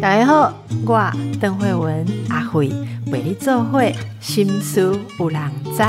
[0.00, 0.54] 大家好，
[0.86, 2.68] 我邓慧文阿慧
[3.06, 5.82] 为你做会心思有人知。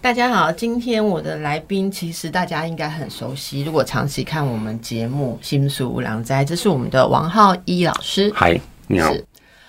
[0.00, 8.32] 大家好，今天我的来宾其实大家应该很熟悉，如果长期看我们节目《心思无良斋》，这是我们的王浩一老师。
[8.34, 9.12] 嗨，你好，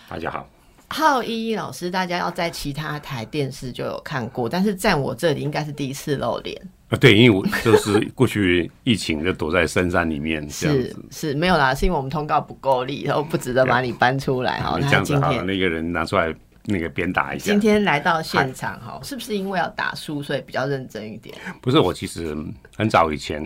[0.09, 0.47] 大家好。
[0.87, 6.61] 浩一老师，大家要在其他台电视就有看过，但是在我这里应该是第一次露脸。
[6.91, 11.05] 啊，对，因为我就是过去疫情就躲在深山里面是子。
[11.09, 14.77] 是没有啦，是因为我们通告不够力，然后不值得把你搬出来哈。
[14.79, 17.59] 这样子好了，今天那个人拿出来那个鞭打一下今。
[17.61, 21.33] 天来到现场哈，是不是因为要打书，所以比较认真一点？
[21.61, 22.35] 不是，我其实
[22.75, 23.41] 很早以前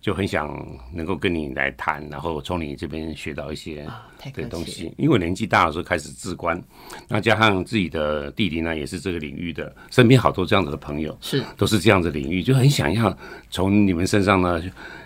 [0.00, 0.48] 就很想
[0.92, 3.86] 能够跟你来谈，然后从你这边学到一些
[4.32, 4.64] 的东。
[4.64, 4.92] 西。
[4.96, 6.62] 因为我年纪大的时候开始自关，
[7.06, 11.16] 那加上自己的弟弟呢也是这个领域的，身边好多这样子的朋友。
[11.20, 13.16] 是都是这样子领域，就很想要
[13.50, 14.62] 从你们身上呢，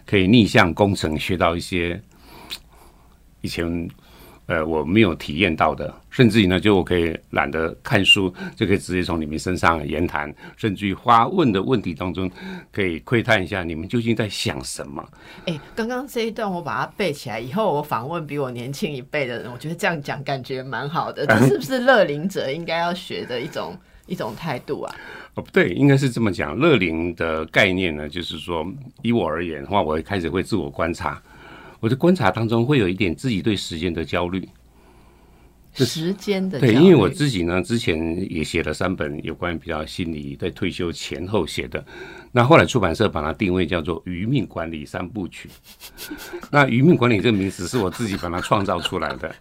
[0.06, 2.00] 可以逆向工程学到一些
[3.40, 3.88] 以前
[4.46, 12.30] 呃我没有体验到的，甚至于呢，就我可以懒得看书，就可以直接从你们身上言谈，甚至于发问的问题当中，
[12.70, 15.02] 可以窥探一下你们究竟在想什么。
[15.46, 21.26] 哎，刚刚这一段我把它背起来，以后我访问比我年轻一辈的人，我觉得这样讲感觉蛮好的。
[21.26, 24.94] 这是不是乐龄者应该要学的一种 一种态度啊？
[25.34, 26.56] 哦，不对，应该是这么讲。
[26.56, 28.64] 乐龄的概念呢，就是说，
[29.02, 31.20] 以我而言的话，我开始会自我观察。
[31.80, 34.48] 我的观察当中会有一点自己对时间的焦虑。
[35.76, 37.98] 时间的对，因为我自己呢，之前
[38.32, 41.84] 也写了三本有关比较心理在退休前后写的，
[42.30, 45.50] 那后来出版社把它定位叫做“余命管理三部曲”。
[46.48, 49.34] 那“余命管理”这个名词是我自己把它创造出来的。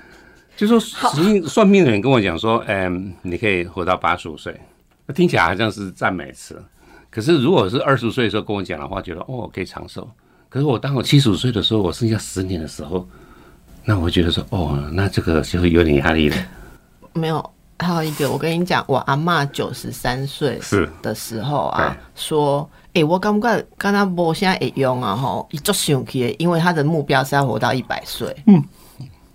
[0.58, 4.60] 就说实际算命的人跟我讲说，嗯，你可以活到八十五岁，
[5.06, 6.62] 那听起来好像是赞美词。
[7.08, 10.06] 可是如果是二十五岁的时候跟我讲的话，觉得哦可以长寿。
[10.48, 13.06] 可是我当我七十五岁的时候，我剩下十年的时候，
[13.84, 16.36] 那我觉得说哦，那这个就会有点压力了。
[17.12, 17.50] 没有。
[17.80, 28.34] 还有一个，我跟你讲，我阿嬷九十三岁是的时候啊，说，哎、我感觉刚刚无现在会用啊，吼，一足生气的，因为他的目标是要活到一百岁。
[28.48, 28.60] 嗯，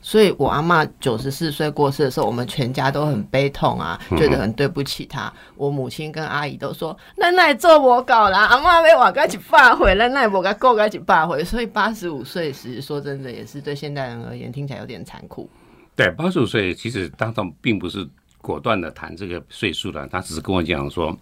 [0.05, 5.33] 所以我阿嬷九十四岁过世的时候，我们全家都很悲痛啊，觉得很对不起她。
[5.55, 11.41] 我母亲跟阿姨都说，奶奶做我搞啦，阿嬷要活个一百回，奶奶我该过个一百回。
[11.41, 15.49] 所以八十五岁时，说真的，也是对现代人而言，听起来有点残酷。
[15.95, 18.05] 对，八十五岁其实当中并不是
[18.41, 21.17] 果断的谈这个岁数了，他只是跟我讲说，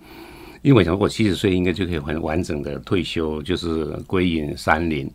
[0.63, 5.07] 因为我想我七十岁应该就可以很完整的退休，就是归隐山林。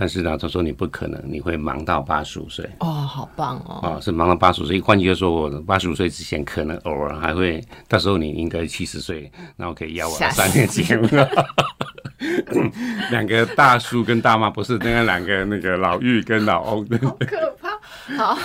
[0.00, 3.86] 但是呢，他说你不可能，你会忙到八十五岁哦，好棒哦！
[3.86, 4.80] 啊，是忙到八十五岁。
[4.80, 11.06] 换句话说，我八十五岁之前可能偶尔还会，到时候你应该七十岁，然后可以邀我来吓死三天节目。
[13.12, 16.98] 两个大叔跟大妈不是那个两个那个老玉跟老欧的。
[17.06, 18.16] 好可怕。
[18.16, 18.38] 好，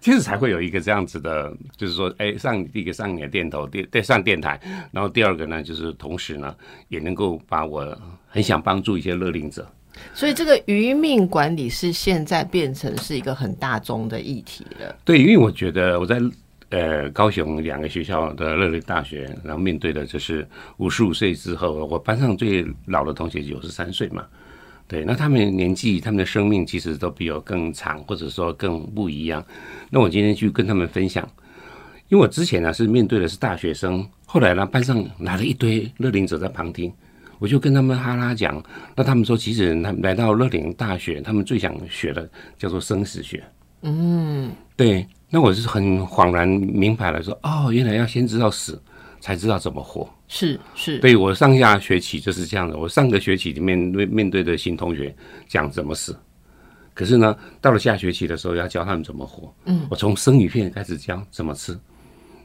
[0.00, 4.58] 其实才会有一个这样子的，就是说，哎，上第一个上你的电头，第对上电台，
[4.90, 6.56] 然后第二个呢，就是同时呢，
[6.88, 7.94] 也能够把我
[8.26, 9.70] 很想帮助一些乐龄者。
[10.14, 14.96] 所以这个余命管理是现在变成是一个很大众的议题了。
[15.04, 16.20] 对，因为我觉得我在
[16.70, 20.46] 呃高雄两个学校的乐龄大学，然后面对的就是
[20.78, 24.26] 五十五岁之后，我班上最老的同学九十三岁嘛。
[24.86, 29.44] 对，那他们年纪、他们的生命其实都比我更长，或者说更不一样。
[29.90, 31.28] 那我今天去跟他们分享，
[32.08, 36.90] 因为我之前呢是面对的是大学生，后来呢班上来了一堆乐龄者在旁听，
[37.38, 38.62] 我就跟他们哈拉讲，
[38.96, 43.42] 那他们说，其实他们来到乐龄大学，他们最想学的叫做生死学。
[43.82, 48.80] 嗯，对，那我是很恍然明白了说，哦，原来要先知道死，
[49.20, 50.08] 才知道怎么活。
[50.26, 55.14] 是是，对我上下学期就是这样的，我上个学期里面面面对的新同学
[55.46, 56.14] 讲怎么死，
[56.92, 59.54] 可是呢，到了下学期的时候要教他们怎么活。
[59.66, 61.78] 嗯，我从生鱼片开始教怎么吃，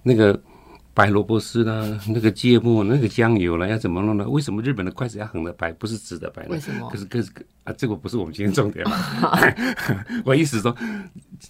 [0.04, 0.40] 那个
[0.96, 4.30] 白萝卜丝啦，那个芥末，那个酱油啦，要怎么弄呢？
[4.30, 6.50] 为什么日本的筷子要横的摆，不是直的摆呢？
[6.52, 7.32] 为什么可是可是
[7.64, 8.96] 啊，这个不是我们今天重点嘛。
[10.24, 10.76] 我意思说，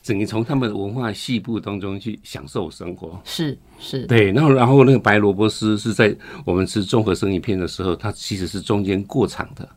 [0.02, 3.20] 整个从他们的文化细部当中去享受生活。
[3.26, 9.68] 是是，对，然后然后那个白萝卜丝是在我们吃综合生鱼片的时候，它其实是中间过场的，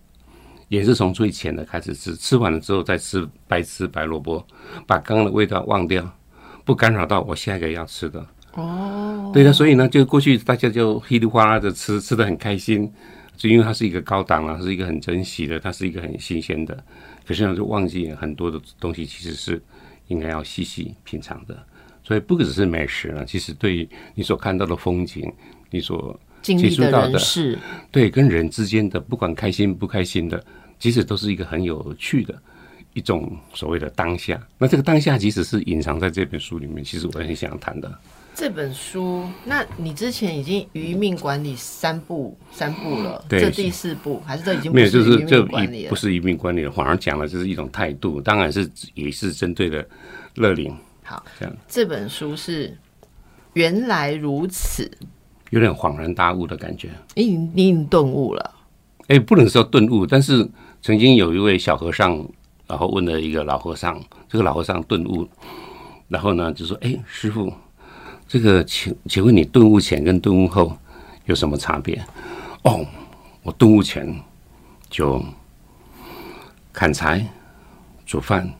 [0.68, 4.46] 也是从最浅的开始吃，吃完了之后再吃白吃白萝卜，
[4.86, 6.08] 把刚刚的味道忘掉，
[6.64, 8.24] 不干扰到我下一个要吃的。
[8.56, 12.90] 哦，对的，所以呢，就过去大家就稀里哗啦的吃，吃的很开心，
[13.36, 16.82] 就因为它是一个高档啊，是一个很珍惜的，它是一个很新鲜的。
[17.26, 19.62] 可是呢，就忘记很多的东西其实是
[20.08, 21.56] 应该要细细品尝的。
[22.02, 25.30] 所以不只是美食呢，其实对于你所看到的风景，
[25.70, 27.58] 你所接触到的人事，
[27.90, 30.42] 对，跟人之间的不管开心不开心的，
[30.78, 32.40] 其实都是一个很有趣的
[32.94, 34.40] 一种所谓的当下。
[34.56, 37.92] 那这个当下，即使是隐藏在这本书里面，其实我很想谈的。
[38.36, 45.96] 这本书，那你之前已经余命管理三部三部了，对这第四部还是这已经不没有，就是余这命管理不？
[45.96, 49.88] 是一命管理了，反而讲了这是一种态度，当然是也是针对的
[50.34, 52.76] 乐龄好，这样，这本书是
[53.54, 54.90] 原来如此，
[55.48, 56.90] 有点恍然大悟的感觉。
[57.14, 57.24] 你
[57.54, 58.54] 你已经顿悟了。
[59.06, 60.46] 哎，不能说顿悟，但是
[60.82, 62.28] 曾经有一位小和尚，
[62.66, 63.98] 然后问了一个老和尚，
[64.28, 65.26] 这个老和尚顿悟，
[66.08, 67.50] 然后呢就说：“哎，师傅，
[68.28, 70.76] 这个请请问你顿悟前跟顿悟后
[71.26, 72.05] 有什么差别？”
[72.64, 72.84] 哦，
[73.43, 74.12] 我顿悟前
[74.90, 75.25] 就
[76.73, 77.25] 砍柴、
[78.05, 78.52] 煮饭、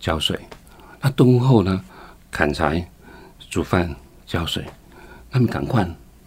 [0.00, 0.38] 浇水，
[1.00, 1.84] 那顿悟后呢，
[2.30, 2.84] 砍柴、
[3.48, 3.94] 煮饭、
[4.26, 4.64] 浇水，
[5.30, 5.82] 那么赶快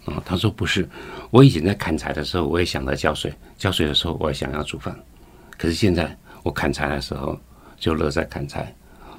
[0.06, 0.22] 啊？
[0.24, 0.88] 他说不是，
[1.30, 4.98] 我以前在砍柴的时候，我也想到浇水；浇水的时候，我也想要煮饭。
[5.58, 7.38] 可是现在我砍柴的时候
[7.78, 8.74] 就乐在砍柴，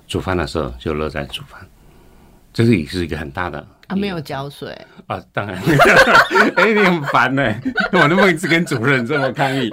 [0.08, 1.62] 煮饭的时候就乐在煮饭。
[2.58, 4.76] 这个也是一个很大的啊，没有浇水，
[5.06, 5.62] 啊，当然，
[6.58, 7.56] 哎、你很烦呢、
[7.92, 9.72] 我能不能一直跟主任这么抗议？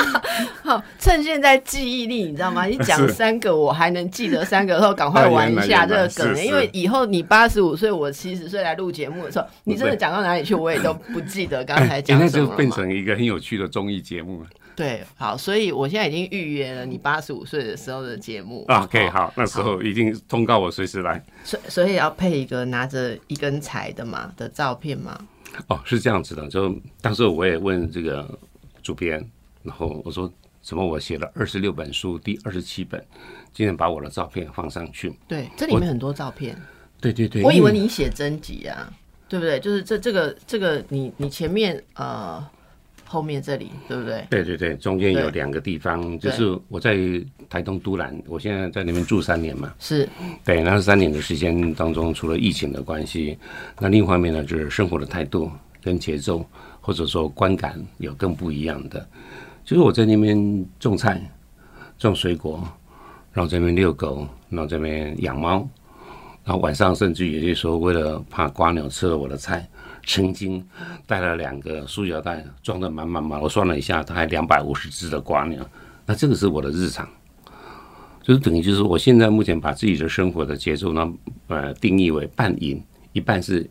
[0.62, 2.64] 好，趁现在记忆力，你知道吗？
[2.68, 12.56] 你讲三个，我还能记得三个，然后赶快玩一下这个梗因为以后你八十五岁，我七十岁来录节目的时候，你真的讲到哪里去，我也都不记得刚才哎讲那就什么了嘛。
[12.58, 14.48] 变成一个很有趣的综艺节目了。
[14.78, 18.64] 对，好，所以我现在已经预约了你八十五岁的时候的节目。
[18.68, 21.20] OK，哦好，那时候一定通告我随时来。
[21.42, 25.18] 所以所以要配一个拿着一根柴的嘛的照片嘛。
[25.66, 28.38] 哦，是这样子的，就当时我也问这个
[28.80, 29.18] 主编，
[29.64, 30.32] 然后我说
[30.62, 33.04] 怎么我写了二十六本书，第二十七本，
[33.52, 35.12] 竟然把我的照片放上去？
[35.26, 36.56] 对，这里面很多照片。
[37.00, 38.92] 对对对，我以因为你写真集啊，
[39.28, 39.58] 对不对？
[39.58, 42.48] 就是这这个这个你你前面呃
[43.08, 44.26] 后面这里对不对？
[44.28, 46.94] 对对对，中间有对两个地方，就是我在
[47.48, 49.72] 台东都兰，我现在在那边住三年嘛。
[49.78, 50.06] 是
[50.44, 53.38] 对，那三年的时间当中，除了疫情的关系，
[53.80, 55.50] 那另一方面呢，就是生活的态度
[55.82, 56.44] 跟节奏，
[56.82, 59.08] 或者说观感有更不一样的。
[59.64, 61.18] 就是我在那边种菜、
[61.98, 62.62] 种水果，
[63.32, 65.66] 然后这边遛狗，然后这边养猫，
[66.44, 69.66] 然后晚上甚至有些时候为了怕瓜鸟吃了我的菜，
[70.04, 70.64] 曾经
[71.06, 75.64] 带了两个塑胶袋装的满满满，我算了一下，大概两百五十只的瓜鸟。
[76.06, 77.08] 那这个是我的日常。
[78.22, 81.10] 就是等于就是我现在目前把自己的生活的节奏呢，
[81.46, 82.78] 呃，定义为半隐，
[83.14, 83.66] 一半是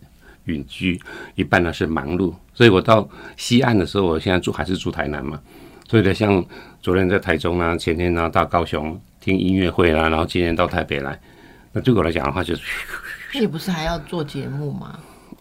[0.46, 1.00] 隐居，
[1.36, 2.34] 一半呢是忙碌。
[2.56, 5.40] 所以我到西岸的时候，我现在住还是住台南嘛，
[5.88, 6.44] 所以呢，像
[6.82, 11.20] 昨天在台中啊，前天呢到高雄听音乐会啦，然后今天到台北来，
[11.72, 12.64] 那对我来讲的话，就是
[13.36, 14.98] 那你不是还要做节目吗？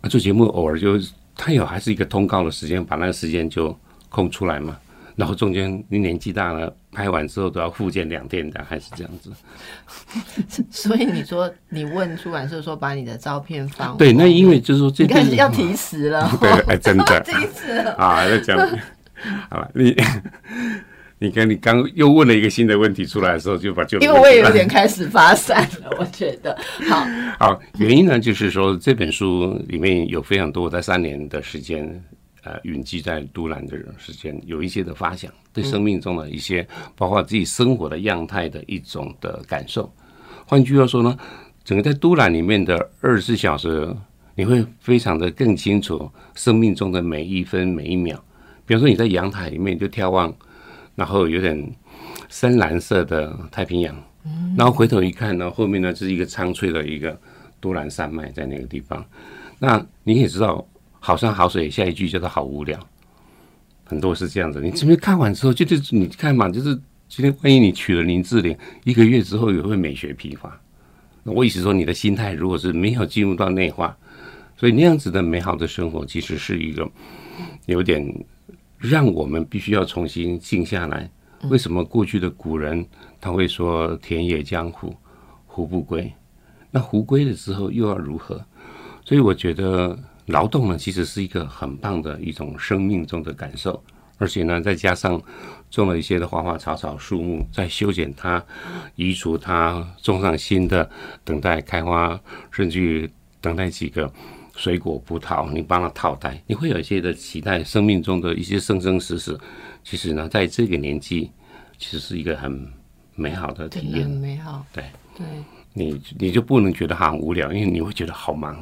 [0.07, 0.99] 啊做节目偶尔就
[1.35, 3.77] 他有还是一个通告的时间，把那个时间就
[4.09, 4.77] 空出来嘛。
[5.17, 9.33] 然后中间你年纪大了，拍完之后都要复健两天的，还是这样子。
[10.71, 17.93] 所以你说你问出版社说把你的照片放，对，那因为就是说这你开始要提词了， 对，哎，真的 提词了。
[17.95, 18.59] 啊，在讲，
[19.49, 19.97] 好吧，你
[21.19, 26.55] 你看你刚又问了一个新的问题出来的时候，就把就因为我也有点开始发散了，我觉得
[26.91, 27.07] 好，
[27.39, 31.89] 好，原因呢，就是说这本书里面有非常多在三年的时间，
[32.45, 39.91] 呃，云居在都兰的时间，有一些的发想，对生命中的一些，包括自己生活的样态的一种的感受。
[40.45, 41.17] 换句话说呢，
[41.65, 43.89] 整个在都兰里面的二十四小时，
[44.35, 48.23] 你会非常的更清楚生命中的每一分每一秒。
[48.67, 50.33] 比方说你在阳台里面就眺望，
[50.97, 51.73] 然后有点
[52.29, 53.95] 深蓝色的太平洋，
[54.57, 57.17] 然后回头一看呢，后面呢是一个苍翠的一个
[57.61, 59.05] 都兰山脉在那个地方。
[59.59, 60.67] 那你也知道，
[60.99, 62.79] 好山好水，下一句叫做好无聊，
[63.85, 64.61] 很多是这样子。
[64.61, 66.75] 你这边看完之后，就是你看嘛，就是
[67.09, 70.59] 今天万一你娶了林志玲，一个月之后也会美学疲乏。
[71.23, 73.97] 那我意思说，你的心态如果是没有进入到内化，
[74.57, 76.89] 所以那样子的美好的生活，其实是一个
[77.67, 78.03] 有点
[78.79, 81.11] 让我们必须要重新静下来。
[81.51, 82.85] 为什么过去的古人
[83.21, 84.95] 他会说“田野江湖，
[85.47, 86.13] 胡不归”？
[86.71, 88.45] 那胡归了之后又要如何？
[89.05, 93.81] 所以我觉得劳动呢，其实是一个很棒的一种生命中的感受，
[94.19, 95.23] 而且呢，再加上
[95.71, 98.45] 种了一些的花花草草、树木，再修剪它、
[98.97, 100.91] 移除它，种上新的，
[101.23, 102.19] 等待开花，
[102.51, 103.09] 甚至于
[103.41, 104.13] 等待几个
[104.57, 109.39] 水果、葡萄，你帮它套袋，你会有一些的期待，生命中的一些生生死死。
[109.85, 111.31] 其实呢，在这个年纪，
[111.79, 112.67] 其实是一个很
[113.15, 114.21] 美好的体验很验。
[114.21, 114.67] 美好。
[114.73, 114.85] 对
[115.17, 115.27] 对，
[115.75, 118.61] 你你就不能觉得它很无聊，因为你会觉得好忙。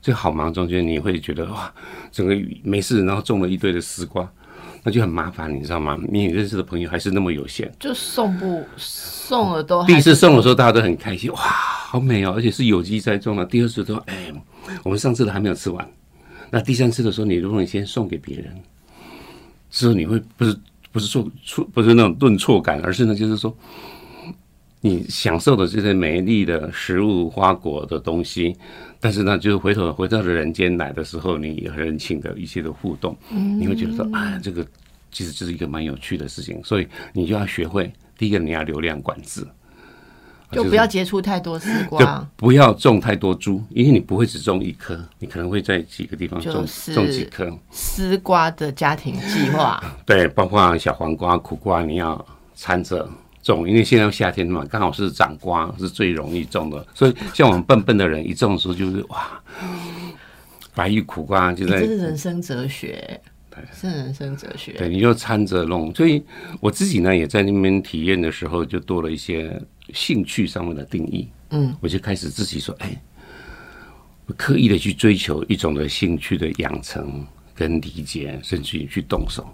[0.00, 1.72] 这个好忙中间，你会觉得哇，
[2.10, 4.28] 整个没事，然后种了一堆的丝瓜，
[4.82, 5.96] 那就很麻烦，你知道吗？
[6.08, 13.46] 你认识的朋友还是那么有限，就送不送了都第一次送的时候，大家都很开心，哇，好美哦，而且是有机栽种的。
[13.46, 14.32] 第二次都，哎，
[14.82, 15.88] 我们上次的还没有吃完。
[16.50, 18.54] 那第三次的时候，你如果你先送给别人，
[19.70, 20.54] 之后你会不是
[20.90, 23.56] 不是错错不是那种顿挫感，而是呢，就是说
[24.80, 28.54] 你享受的这些美丽的食物、花果的东西，
[29.00, 34.66] 但是呢，就是回头回到了人间来的时候，你和人情的一些的互动，你会觉得说，啊，这个
[35.10, 39.46] 其实就是一个蛮有趣的事情，所以你就要学会，第一个你要流量管制。
[40.52, 47.50] 就不要接触太多丝瓜，不要种太多株，因为你不会只种一棵，你可能会在几个地方种种几颗。
[47.70, 53.08] 丝瓜的家庭计划， 对，包括小黄瓜、苦瓜，你要掺着
[53.42, 59.40] 种，因为现在夏天嘛，刚好是长瓜是最容易种的，所以像我们笨笨的人一种的时候就是哇，
[60.74, 61.80] 白玉苦瓜就在。
[61.80, 63.20] 这是人生哲学。
[63.72, 64.72] 是人生哲学。
[64.72, 66.22] 对，你就掺着弄，所以
[66.60, 69.60] 我自己呢，也在那边体验的时候，就多了一些
[69.92, 71.28] 兴趣上面的定义。
[71.50, 73.00] 嗯，我就开始自己说，哎，
[74.36, 79.46] 刻意的去追求一种的兴趣的养成跟理解，甚至于去动手。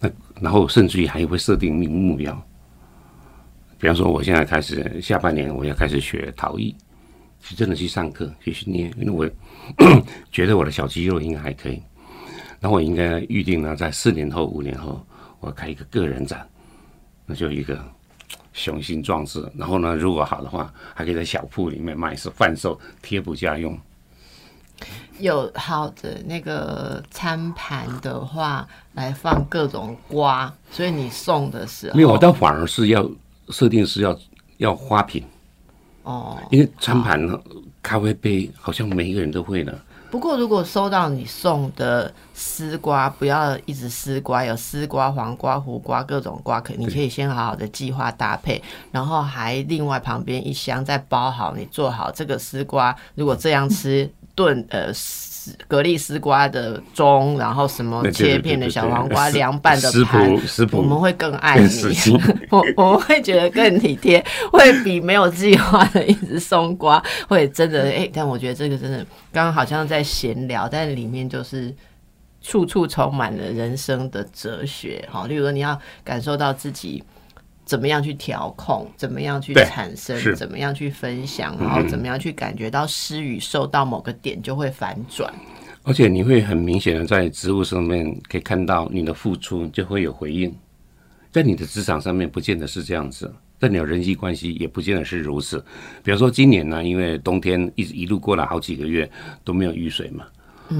[0.00, 2.34] 那然后甚至于还会设定目目标，
[3.78, 6.74] 比方说，我现在开始下半年我要开始学陶艺，
[7.40, 9.30] 去真的去上课去训练，因为我
[10.32, 11.80] 觉得我的小肌肉应该还可以。
[12.64, 15.04] 那我应该预定呢，在四年后、五年后，
[15.40, 16.48] 我要开一个个人展，
[17.26, 17.76] 那就一个
[18.52, 19.44] 雄心壮志。
[19.56, 23.76] 然后呢，如果好的话，还可以在小铺里面卖是、贩售贴补家用。
[25.18, 28.64] 有好的那个餐盘的话，
[28.94, 33.04] 来放各种瓜，所以你送的时候，没有，我倒反而是要
[33.48, 34.16] 设定是要
[34.58, 35.24] 要花瓶
[36.04, 37.28] 哦，因为餐盘、
[37.82, 39.76] 咖啡杯好像每一个人都会的。
[40.10, 54.92] 不过，如果收到你送的丝瓜，不要一直丝瓜，有丝瓜、黄瓜、胡瓜各种瓜，可你可以先好好的计划搭配，然后还另外旁边一箱再包好，你做好这个丝瓜，如果这样吃炖呃。
[55.66, 60.32] 蛤蜊丝瓜的盅，然后什么切片的小黄瓜凉拌的盘，
[60.70, 61.66] 我们会更爱你，
[62.48, 68.08] 我我们会觉得更体贴，会比没有计划的一直送瓜会真的哎。
[68.14, 68.98] 但我觉得这个真的
[69.32, 71.74] 刚刚好像在闲聊，但里面就是
[72.42, 75.06] 处处充满了人生的哲学。
[75.10, 77.02] 好，例如说你要感受到自己。
[77.64, 78.90] 怎么样去调控？
[78.96, 80.34] 怎么样去产生？
[80.34, 81.56] 怎么样去分享？
[81.60, 85.32] 然后怎么样去感觉到施与受到某个点就会反转？
[85.84, 90.52] 而且你会很明显的在植物上面可以看到你的付出就会有回应，
[91.30, 95.64] 在你的职场上面不见得是这样子，在你的人际关系也不见得是如此。
[96.02, 99.08] 比如说今年呢，因为冬天一一路过了好几个月
[99.44, 100.24] 都没有雨水嘛。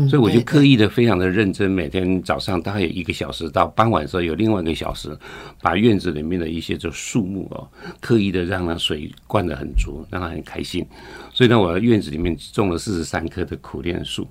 [0.08, 5.16] 所以我就刻意的非常的认真，每天早上大概有一个小时，到傍晚的时候有另外一个小时，
[5.60, 7.68] 把院子里面的一些就树木哦，
[8.00, 10.86] 刻意的让它水灌得很足，让它很开心。
[11.32, 14.26] 所以呢，我的院子里面种了四十三棵的苦楝树。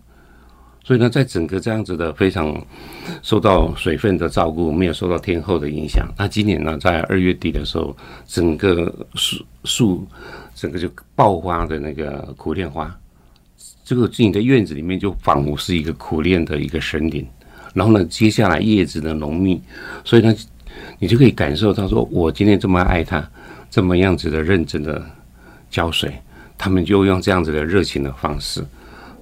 [0.84, 2.60] 所以呢，在整个这样子的非常
[3.22, 6.08] 受到水分的照顾，没有受到天候的影响。
[6.18, 10.08] 那今年呢，在二月底的时候，整个树树
[10.56, 12.98] 整个就爆发的那个苦楝花。
[13.92, 17.28] 这个自己的院子里面就仿佛是一个苦练的一个神灵，
[17.74, 19.62] 然后呢，接下来叶子的浓密，
[20.06, 20.34] 所以呢，
[20.98, 23.30] 你就可以感受到说，我今天这么爱它，
[23.70, 25.06] 这么样子的认真的
[25.70, 26.10] 浇水，
[26.58, 28.66] 他们就用这样子的热情的方式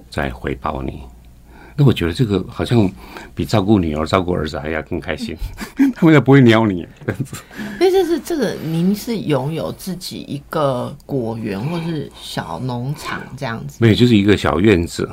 [0.08, 1.00] 在回报你。
[1.80, 2.86] 那我觉得这个好像
[3.34, 5.34] 比照顾女儿、照顾儿子还要更开心，
[5.96, 7.42] 他们也不会鸟你这样子。
[7.78, 13.78] 那这是这个，您是拥有自己一个果园或是小农场这样子？
[13.80, 15.08] 没有，就是一个小院子。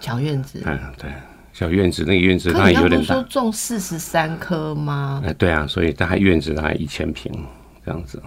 [0.00, 0.60] 小院子。
[0.66, 1.08] 嗯，对，
[1.52, 3.14] 小院子，那个院子它有点大。
[3.14, 5.22] 说种四十三棵吗？
[5.24, 7.32] 哎，对啊，所以大概院子大概一千平
[7.86, 8.20] 这样子。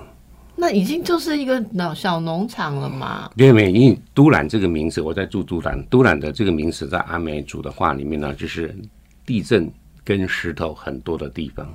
[0.64, 3.30] 那已经就是一个小小农场了嘛？
[3.36, 5.84] 因为因为都兰这个名字，我在住都兰。
[5.88, 8.74] 都兰的这个名词在阿美族的话里面呢，就是
[9.26, 9.70] 地震
[10.06, 11.68] 跟石头很多的地方。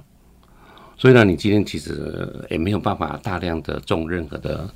[0.97, 4.66] 所以呢，你今天其实也没有办法大量的种任何的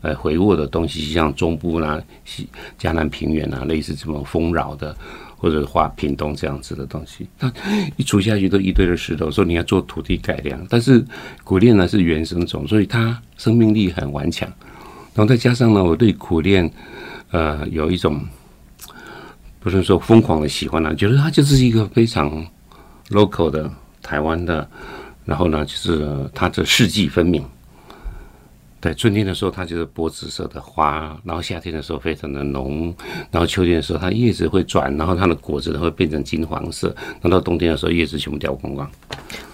[0.00, 4.96] 呃回沃的东西，像中部啦、西江南平原啊，类似这么丰饶的。
[5.44, 7.52] 或者画屏东这样子的东西，它
[7.98, 9.30] 一除下去都一堆的石头。
[9.30, 11.04] 说你要做土地改良，但是
[11.44, 14.50] 苦楝呢是原生种，所以它生命力很顽强。
[15.14, 16.70] 然后再加上呢，我对苦楝
[17.30, 18.26] 呃有一种
[19.60, 22.42] 不是说疯狂的喜欢呢，觉得它就是一个非常
[23.10, 23.70] local 的
[24.00, 24.66] 台湾的，
[25.26, 27.44] 然后呢就是它的四季分明
[28.84, 32.94] 对，春天的时候它就是波紫色的花，然后夏天的时候非常的浓，
[33.30, 38.86] 然后秋天的时候它叶子会转，然后它的果子呢会变成金黄色，等到冬天的时候叶子全部掉光光。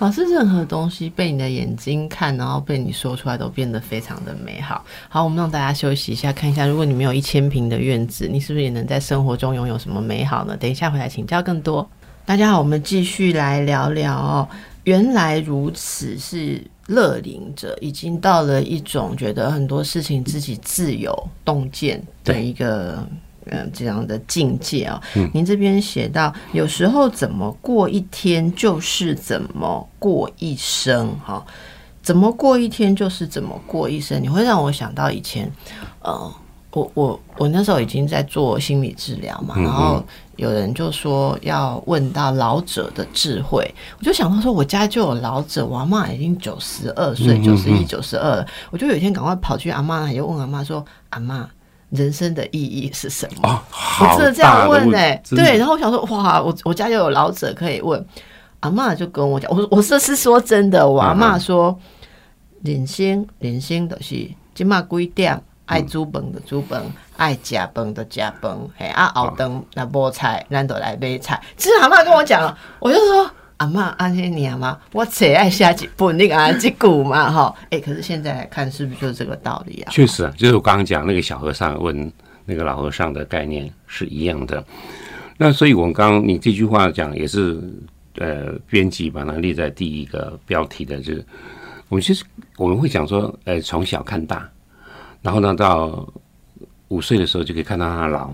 [0.01, 4.85] 老师，任何东西被你的眼睛看，然后被你说出来，都变得非常的美好。
[5.09, 10.57] 好，我们让大家休息一下，看一下，如果你没有一千平的院子，你是不是也能在生活中拥有什么美好呢？
[10.57, 11.89] 等一下回来请教更多。
[12.27, 14.49] 大家好，我们继续来聊聊哦。
[14.83, 23.07] 原来如此，是乐龄者已经到了一种觉得很多事情自己自由洞见的一个
[23.47, 25.01] 嗯这样的境界啊。
[25.33, 31.47] 您这边写到，有时候怎么过一天就是怎么过一生，哈，
[32.03, 34.21] 怎么过一天就是怎么过一生。
[34.21, 35.51] 你会让我想到以前，
[36.03, 36.35] 呃，
[36.73, 40.05] 我我我那时候已经在做心理治疗嘛，然后。
[40.41, 43.63] 有人就说要问到老者的智慧，
[43.99, 51.47] 我就想到说，我家就有老者，我阿妈已经九十二岁，九十一、九十二，我就有一天赶快跑去阿妈那，就问阿妈说：“阿妈，
[51.91, 53.63] 人生的意义是什么？”
[54.01, 58.03] 我真的这样问哎，对，然后我想说，哇，我我家就有老者可以问，
[58.61, 61.79] 阿妈就跟我讲，我我这是说真的，我阿妈说，
[62.63, 65.39] 人生人生的是起码几点。
[65.71, 66.83] 爱煮饭的煮饭，
[67.17, 71.41] 爱食饭的食饭，嘿啊熬汤那无菜，咱都来买菜。
[71.57, 77.55] 其实阿妈跟我讲了，我就说阿妈安些你阿妈，我最爱下几本那个啊几股嘛哈。
[77.71, 79.91] 哎，可是现在来看，是不是就是这个道理啊？
[79.93, 82.13] 确实啊，就是我刚刚讲那个小和尚问
[82.45, 84.65] 那个老和尚的概念是一样的。
[85.39, 87.63] 那所以我们刚刚你这句话讲也是
[88.17, 91.25] 呃，编辑把它列在第一个标题的，就是
[91.89, 92.25] 我们其实
[92.57, 94.51] 我们会讲说，呃，从小看大。
[95.23, 96.07] 然后呢，到
[96.89, 98.31] 五岁的时候就可以看到他老，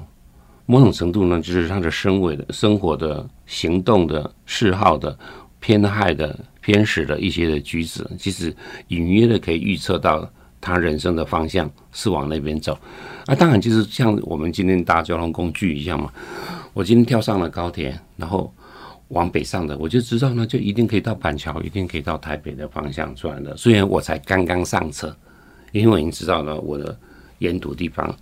[0.66, 5.18] 某种程度呢，就是他的身为的生活的、行动的、嗜好的、
[5.58, 8.54] 偏害的、偏食的一些的举止，其实
[8.88, 12.78] 隐约的可以预测到他人生的方向是往那边走。
[13.26, 16.12] 啊，当然就是像我们今天搭交通工具一样嘛。
[16.72, 18.52] 我今天跳上了高铁，然后
[19.08, 23.56] 往北上的，我就知道呢，就一定可以到板桥，一定可以到台北的方向转的。
[23.56, 25.14] 虽然我才刚刚上车。
[25.78, 26.98] 因为我已经知道了我的
[27.38, 28.14] 沿途地方，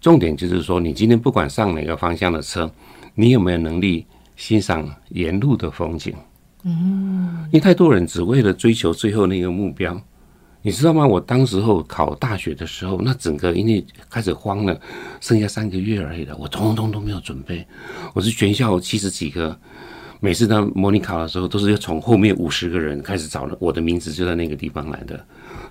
[0.00, 2.70] 重点就是说，你今天不管上哪个方向的车，
[3.14, 6.14] 你有没有能力欣赏沿路的风景？
[6.62, 9.98] 嗯，因为太多人只为了追求最后那个目标，
[10.62, 11.06] 你知道吗？
[11.06, 14.78] 我当时候考大学的时候，那整个因为开始慌了，
[15.20, 17.66] 剩下三个月而已了，我通通都没有准备。
[18.12, 19.58] 我是全校七十几个，
[20.20, 25.18] 每次到模拟考的时候，都是要从后面五十个人开始找了，我的名字就在那个地方来的。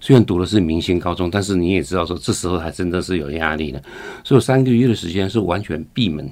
[0.01, 3.81] 虽然读的是明星高中，但是你也知道说，这时候还真的是有压力的。
[4.23, 6.25] 所以三个月的时间是完全闭门，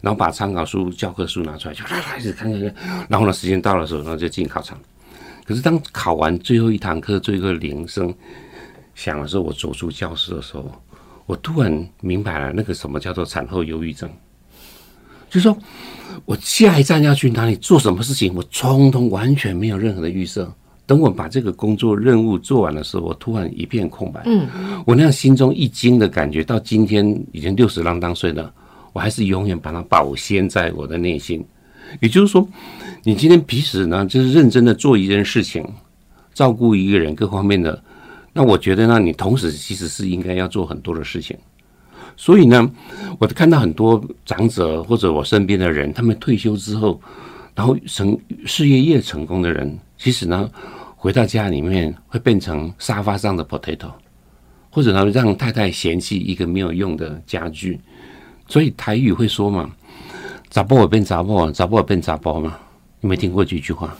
[0.00, 2.74] 然后把参考书、教科书拿出来，就开始看看看。
[3.08, 4.78] 然后呢，时间到的时候，然后就进考场。
[5.44, 8.14] 可是当考完最后一堂课，最后一个铃声
[8.94, 10.70] 响的时候，我走出教室的时候，
[11.26, 14.08] 我突然明白了，那个什么叫做产后忧郁症，
[15.34, 15.58] 就是说
[16.26, 20.48] 我下一站要去哪里做什么事情，我通通完全没有任何的预设。
[20.86, 24.22] 等我把这个工作任务做完的时候，我突然一片空白。
[24.26, 24.46] 嗯，
[24.86, 28.52] 我那样心中一惊的感觉，到今天已经六十啷当岁了，
[28.92, 31.44] 我还是永远把它保鲜在我的内心。
[32.00, 32.46] 也就是说，
[33.02, 35.66] 你今天彼此呢，就是认真的做一件事情，
[36.32, 37.82] 照顾一个人各方面的，
[38.32, 41.36] 那我觉得呢，你同时其实是应该要做很多的事情。
[42.16, 42.70] 所以呢，
[43.18, 47.00] 我看到很多长者或者我身边的人，他们退休之后，
[47.54, 49.78] 然后成事业越成功的人。
[49.98, 50.50] 其实呢，
[50.96, 53.90] 回到家里面会变成沙发上的 potato，
[54.70, 57.80] 或者呢让太太嫌弃一个没有用的家具。
[58.48, 59.70] 所以台语会说嘛，
[60.50, 62.56] 杂波变杂波，杂波变杂波嘛。
[63.00, 63.96] 你没听过这句话？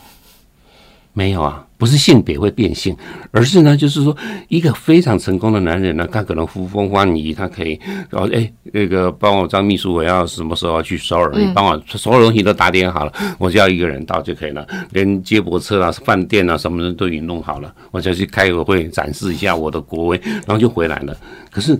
[1.17, 2.93] 没有啊，不是性别会变性，
[3.31, 4.15] 而是呢，就是说
[4.49, 11.31] 一个非常成功的男人呢，他可能呼风唤雨，他可以，然后哎，那个帮我张秘书，我要什么时候要去首尔？
[11.33, 21.15] 你帮我所有东西都打点好了，我就要一个人到就可以了，连接驳车啊、饭店啊什么的都已经弄好了，我就去开个会展示一下我的国威，然后就回来了。
[21.49, 21.79] 可是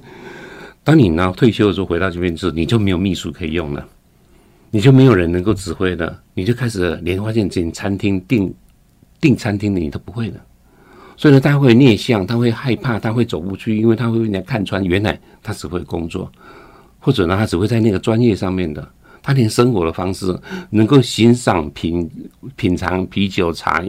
[0.82, 3.86] 当你呢退休的时候回到这边之后，你就没有秘书可以用了，
[4.72, 8.54] 你就没有人能够指挥了，你就开始连花店进餐厅订。
[9.20, 10.40] 订餐厅的你都不会的，
[11.18, 14.84] 所以呢，他会内向，他会害怕，他会走不出去，因为他会被人家看穿。
[14.84, 16.32] 原来他只会工作，
[17.00, 18.88] 或者呢，他只会在那个专业上面的，
[19.24, 20.38] 他连生活的方式，
[20.70, 22.10] 能够欣赏品
[22.56, 23.84] 品尝啤酒茶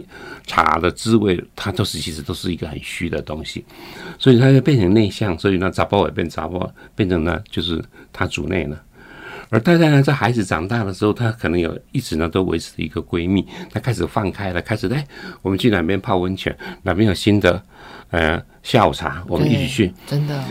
[0.45, 3.63] 茶的滋味，他都是其实都是一个很虚的东西，
[4.17, 8.81] 所以他就变成内向，所以呢，杂包也变杂包，变成呢就是他主内了。
[9.49, 15.05] 而太太呢，在孩子长大的时候，她可能有一直呢都维持一个闺蜜，她开始放开了，开始哎，
[15.41, 17.63] 我们去哪边泡温泉，哪边有新的
[18.09, 19.93] 呃下午茶，我们一起去。
[20.05, 20.43] 真的，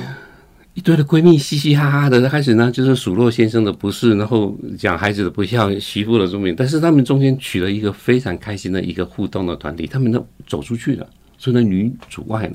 [0.74, 11.06] 一堆的闺蜜嘻嘻哈哈的，开始呢就是数落先生的不是，然后讲孩子的不孝，媳妇的聪明，但是他们中间取了一个非常开心的一个互动的团体，他们都走出去了，
[11.37, 12.52] 所以呢女主外了。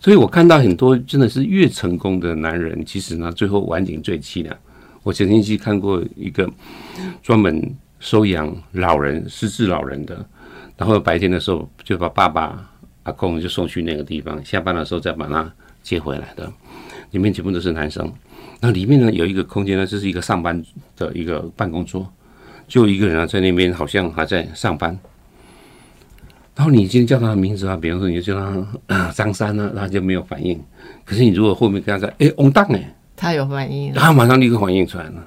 [0.00, 4.56] 所以我看到很多真的是越成功的男人，其实呢最后晚景最凄凉。
[5.08, 6.46] 我曾经去看过一个
[7.22, 10.22] 专门收养老人、失智老人的，
[10.76, 12.70] 然后白天的时候就把爸爸、
[13.04, 15.50] 阿公就送去那个地方，下班的时候再把他
[15.82, 16.52] 接回来的。
[17.12, 18.12] 里面全部都是男生，
[18.60, 20.62] 那里面呢有一个空间呢，这是一个上班
[20.94, 22.06] 的一个办公桌，
[22.66, 24.98] 就一个人啊在那边好像还在上班。
[26.54, 28.38] 然后你今天叫他的名字啊，比方说你就叫
[28.86, 30.62] 他 张三呢，他就没有反应。
[31.06, 32.94] 可是你如果后面跟他说，哎，翁当哎。
[33.18, 35.26] 他有反应，他马上立刻反应出来了。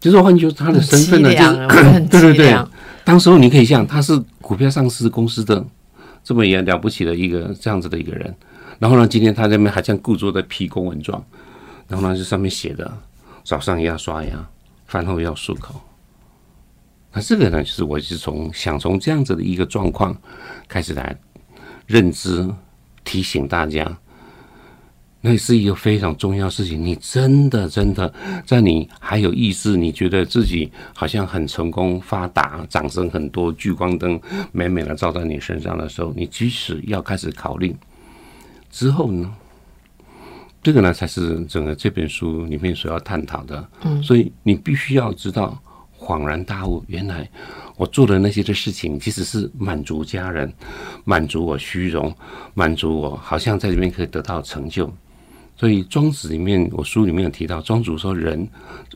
[0.00, 2.56] 就是换句他的身份呢，就是 对对对。
[3.04, 5.62] 当时候你可以想，他是股票上市公司的
[6.24, 8.34] 这么也了不起的一个这样子的一个人。
[8.78, 11.22] 然后呢，今天他这边还像故作的批公文状，
[11.86, 12.90] 然后呢，这上面写的
[13.44, 14.48] 早上要刷牙，
[14.86, 15.74] 饭后要漱口。
[17.12, 20.16] 那这个呢，就是我是从想从这样子的一个状况
[20.68, 21.16] 开始来
[21.86, 22.48] 认知，
[23.04, 23.98] 提醒大家。
[25.20, 26.80] 那是一个非常重要事情。
[26.82, 28.12] 你真的真的，
[28.46, 34.20] 在你还有意识，你觉得自己好像很成功、发达、掌声很多、聚光灯
[34.52, 37.74] 美美的照在你身上的时候，你即使要开始考虑
[38.70, 39.34] 之后呢？
[40.62, 43.68] 这个呢，才是整个这本书里面所要探讨的。
[43.82, 45.60] 嗯，所以你必须要知道，
[45.98, 47.28] 恍然大悟，原来
[47.76, 50.52] 我做的那些的事情，其实是满足家人、
[51.04, 52.14] 满足我虚荣、
[52.54, 54.92] 满足我，好像在里面可以得到成就。
[55.58, 58.48] 所以庄子里面，我书里面有提到，庄主说人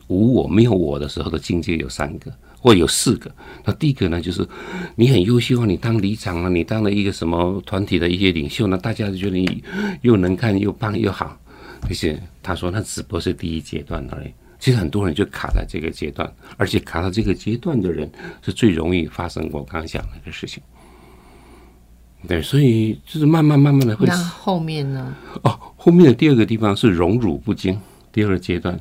[0.07, 3.29] 无我没有我的时候的境界有三个，或有四个。
[3.65, 4.47] 那第一个呢，就是
[4.95, 9.61] 你很优秀啊，你当里长了，你当了一个什么团体的一些领袖呢，大家就觉得你
[10.03, 11.37] 又能看又棒又好。
[11.89, 14.31] 而且他说，那只不过是第一阶段而已。
[14.57, 18.09] 其实很多人就卡在这个阶段，而且卡到这个阶段的人
[18.41, 20.63] 是最容易发生我刚刚讲那个事情。
[22.27, 24.05] 对，所以就是慢慢慢慢的会。
[24.07, 25.15] 那后面呢？
[25.43, 25.59] 哦。
[25.75, 27.77] 后面的第二个地方是荣辱不惊，
[28.09, 28.73] 第二个阶段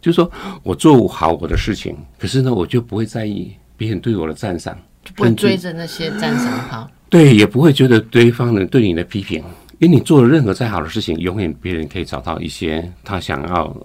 [0.00, 0.30] 就是说
[0.62, 6.90] 我做好我的事情，可是呢，我就不会在意别人对我的赞赏，就不会追着那些赞赏他。
[7.10, 9.44] 对，也不会觉得对方的对你的批评，
[9.80, 13.76] 因为你做了任何再好的事情，永远别人可以找到一些他想要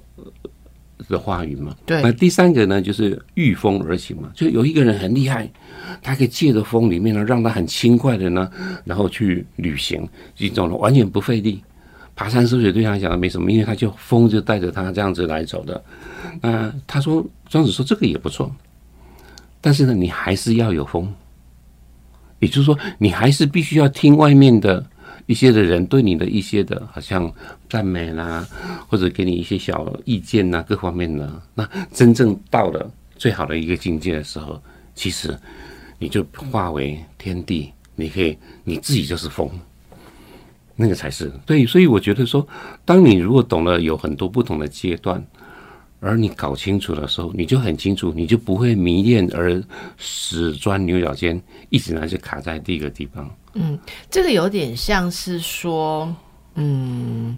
[1.10, 1.76] 的话语嘛。
[1.86, 2.02] 对。
[2.02, 5.52] 那第三个呢，就是御风而行嘛，就有一个人很厉害，
[6.02, 8.50] 他可以借着风里面呢，让他很轻快的呢，
[8.86, 11.62] 然后去旅行，这种呢完全不费力。
[12.14, 15.84] 爬山涉水对他来讲没什么，因为他就风就带着他这样子来走的。
[16.42, 18.54] 那他说庄子说这个也不错，
[19.60, 21.12] 但是呢，你还是要有风，
[22.40, 24.86] 也就是说，你还是必须要听外面的
[25.26, 27.32] 一些的人对你的一些的，好像
[27.70, 28.46] 赞美啦，
[28.88, 31.42] 或者给你一些小意见呐，各方面的。
[31.56, 34.62] 那真正到了最好的一个境界的时候，
[34.94, 35.36] 其实
[36.02, 39.48] 你就化为天地，你可以你自己就是风。
[40.76, 42.46] 那个才是对，所以我觉得说，
[42.84, 45.24] 当你如果懂了有很多不同的阶段，
[46.00, 49.64] 而你搞清楚的时候，你就很清楚，你就不会迷恋而
[50.00, 53.30] 死钻牛角尖，一直呢就卡在第一个地方。
[53.54, 53.78] 嗯，
[54.10, 56.12] 这个有点像是说，
[56.56, 57.38] 嗯，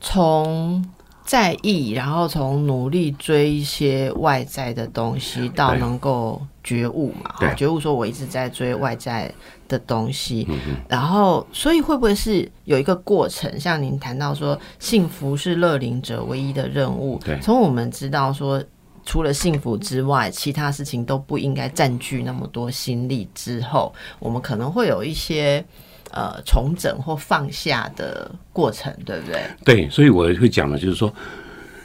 [0.00, 0.84] 从。
[1.32, 7.54] 在意，然后从努力追一些外在的东西，到能够觉悟嘛？
[7.54, 9.32] 觉悟说，我一直在追外在
[9.66, 10.46] 的东西，
[10.86, 13.58] 然后，所以会不会是有一个过程？
[13.58, 17.18] 像您谈到说，幸福是乐龄者唯一的任务。
[17.24, 18.62] 对，从我们知道说，
[19.06, 25.64] 除了幸福之外，其他事情都不应该占据那么多心力之后，我们可能会有一些。
[26.12, 29.42] 呃，重整或放下的过程，对不对？
[29.64, 31.12] 对，所以我会讲的，就是说，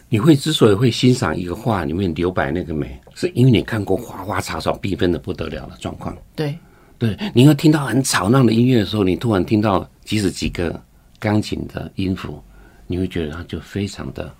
[0.09, 6.15] 你会之所以会欣赏一个画里面留白那个美，是因为你看过花花草草缤纷的不得了的状况。
[6.35, 6.57] 对，
[6.97, 10.79] 对，你要听到很吵闹的音乐的时候，你突然听到即使几个
[11.19, 12.41] 钢琴的音符，
[12.85, 14.31] 你会觉得它就非常的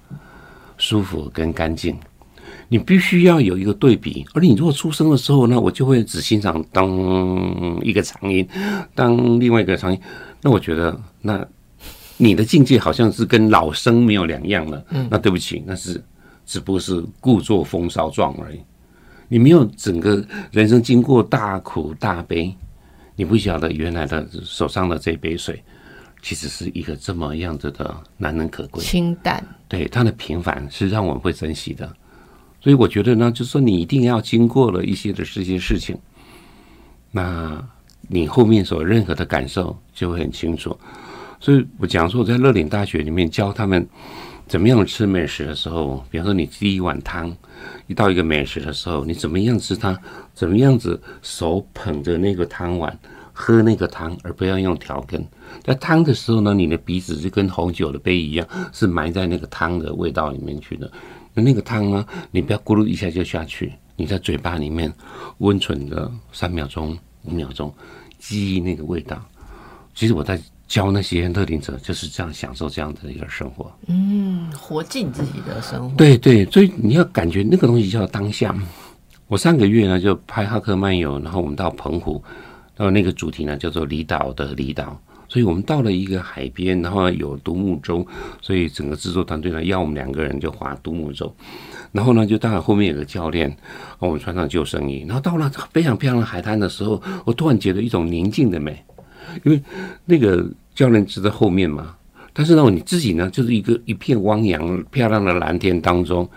[0.78, 1.98] 舒服跟干净。
[2.70, 6.90] 你必须要有一个对比，而你如果出生的时候，那我就会只欣赏当
[7.82, 8.48] 一个长音，
[8.94, 10.00] 当另外一个长音，
[10.42, 11.46] 那我觉得，那
[12.18, 14.84] 你的境界好像是跟老生没有两样了。
[14.90, 16.04] 嗯，那对不起，那是
[16.46, 18.60] 只不过是故作风骚状而已。
[19.30, 22.54] 你没有整个人生经过大苦大悲，
[23.16, 25.64] 你不晓得原来的手上的这杯水，
[26.22, 29.42] 其实是一个这么样子的难能可贵、清淡。
[29.68, 31.90] 对它的平凡是让我们会珍惜的。
[32.68, 35.98] 所以我觉得呢，就是说你一定要经过了一些的这些事情，
[37.12, 37.66] 那
[38.10, 40.78] 你后面所任何的感受就会很清楚。
[41.40, 43.88] 所以我讲说我在乐岭大学里面教他们
[44.48, 47.34] 怎么样吃美食的时候，比方说你第一碗汤，
[47.88, 49.98] 一到一个美食的时候，你怎么样吃它，
[50.34, 53.00] 怎么样子手捧着那个汤碗
[53.32, 55.26] 喝那个汤，而不要用调羹。
[55.64, 60.92] 在汤的时候呢，你的鼻子就跟红酒的杯一样，是埋在那个汤的味道里面去的。
[61.42, 64.92] 那个汤呢，你不要咕噜一下就下去，你在嘴巴里面
[65.40, 67.74] 温存个三秒钟、五秒钟，
[68.20, 69.22] 记忆那个味道。
[69.94, 73.72] 其实我在教那些特定者，就是这样享受这样的一个生活。
[73.88, 75.96] 嗯，活进自己的生活。
[75.96, 78.56] 对对，所以你要感觉那个东西叫当下。
[79.28, 82.24] 我上个月呢就拍哈克漫游，然后我们到澎湖，
[82.76, 85.00] 然后那个主题呢叫做离岛的离岛。
[85.30, 88.06] 所以我们到了一个海边，然后有独木舟，
[88.42, 91.34] 所以整个制作团队呢要我们两个人就划独木舟，
[91.92, 93.56] 然后呢就当然后面有个教练，
[94.00, 98.82] 我们穿上救生衣，然后到了非常漂亮的海滩的时候，我突然觉得一种宁静的美，
[99.44, 99.62] 因为
[100.06, 101.96] 那个教练是在后面嘛，
[102.34, 106.30] 但是呢你自己呢就是一个一片汪洋漂亮的蓝天当中，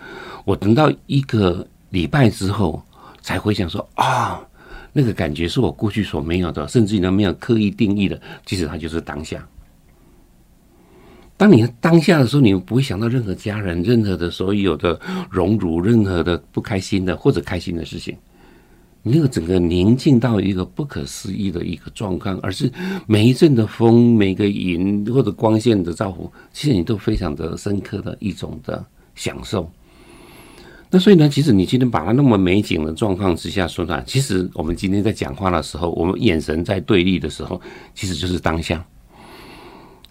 [0.43, 2.83] 我等到一个礼拜之后
[3.21, 4.41] 才回想说啊。
[4.93, 9.47] 那个感觉是我过去所没有的，甚至于呢没有刻意定义的，其实它就是当下。
[11.37, 14.99] 当你当下的时候，你不会想到任何家人、任何的所有的
[15.29, 18.15] 荣辱、任何的不开心的或者开心的事情，
[19.01, 22.71] 你那个整个宁静到一个不可思议的一个状况，而是
[23.07, 29.67] 每一阵的风、每个云或者光线的照拂，其实你都非常的深刻的一种的享受。
[30.93, 37.59] 那所以呢，其实你今天把它那么美景的状况之下说出来，其实我们今天在讲话的时候，我们眼神在对立的时候，
[37.95, 38.85] 其实就是当下。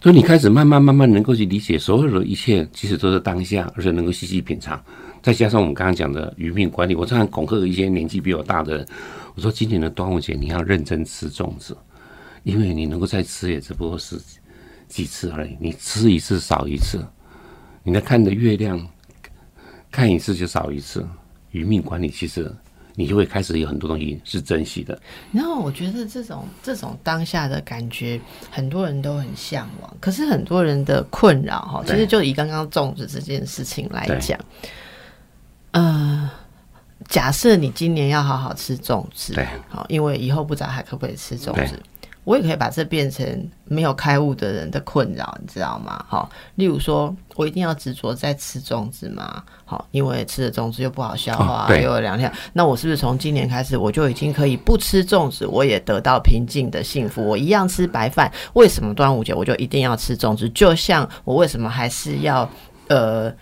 [0.01, 4.83] 所以你开始慢慢慢慢能够去理解所有的一切，其实都是当下，而且能够细细品尝。
[5.21, 8.89] 再加上我们刚刚讲的余命管理，我常常恐吓一些年纪比我大的人，
[9.35, 11.77] 我说今年的端午节你要认真吃粽子，
[12.43, 14.19] 因为你能够再吃也只不过是
[14.89, 17.05] 几次而已，你吃一次少一次，
[17.83, 18.81] 你在看着月亮。
[19.91, 21.07] 看一次就少一次，
[21.51, 22.51] 余命管理其实
[22.95, 25.01] 你就会开始有很多东西是珍惜的。
[25.33, 29.97] 然后我觉得这种这种当下的感觉，很多人都很向往。
[30.01, 34.39] 可是很多人的困扰哈，其实就以刚刚粽子这件事情来讲，
[35.73, 36.31] 呃，
[37.09, 41.81] 假设你今年要好好吃粽子，对，好，因为以后不知道还可不可以吃粽子。
[42.31, 46.05] 我也可以把这变成没有开悟的人的困扰，你知道吗？
[46.07, 49.43] 好，例如说我一定要执着在吃粽子吗？
[49.65, 57.21] 好，因为吃了粽子又不好消化，又有两天，那我是不是从今年开始我就已经可以不吃粽子，我也得到平静的幸福？
[57.27, 60.49] 我一样吃白饭，为什么端午节我就一定要吃粽子？
[60.51, 62.49] 就像我为什么还是要
[62.87, 63.35] 呃？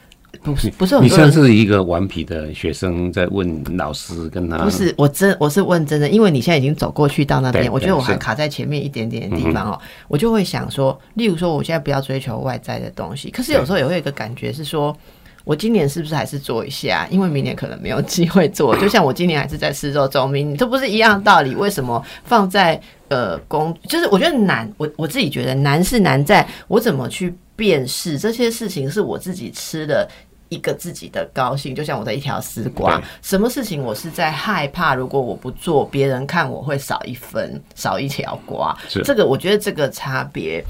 [0.55, 14.97] 不是不是，你像是一个顽皮的学生在问老师，跟他不是我真我是问真的，因为你现在已经走过去到那边，我觉得我还卡在前面一点点的地方哦，我就会想说，例如说我现在不要追求外在的东西，可是有时候也会有一个感觉是说，
[15.45, 21.55] 我今年是不是还是做一下，因为明年可能没有机会做，就像我今年还是在四周周明，这不是一样的道理？
[21.55, 27.35] 为什么放在呃工，就是我觉得难，我我自己觉得难是难在我怎么去。
[27.59, 30.09] 辨识这些事情是我自己吃的
[30.49, 33.01] 一个自己的高兴，就像我的一条丝瓜。
[33.23, 34.95] 什么事情我是在害怕？
[34.95, 38.77] 如果我不做，别人看我会少一分，少一条瓜。
[39.05, 40.65] 这个我觉得这个差别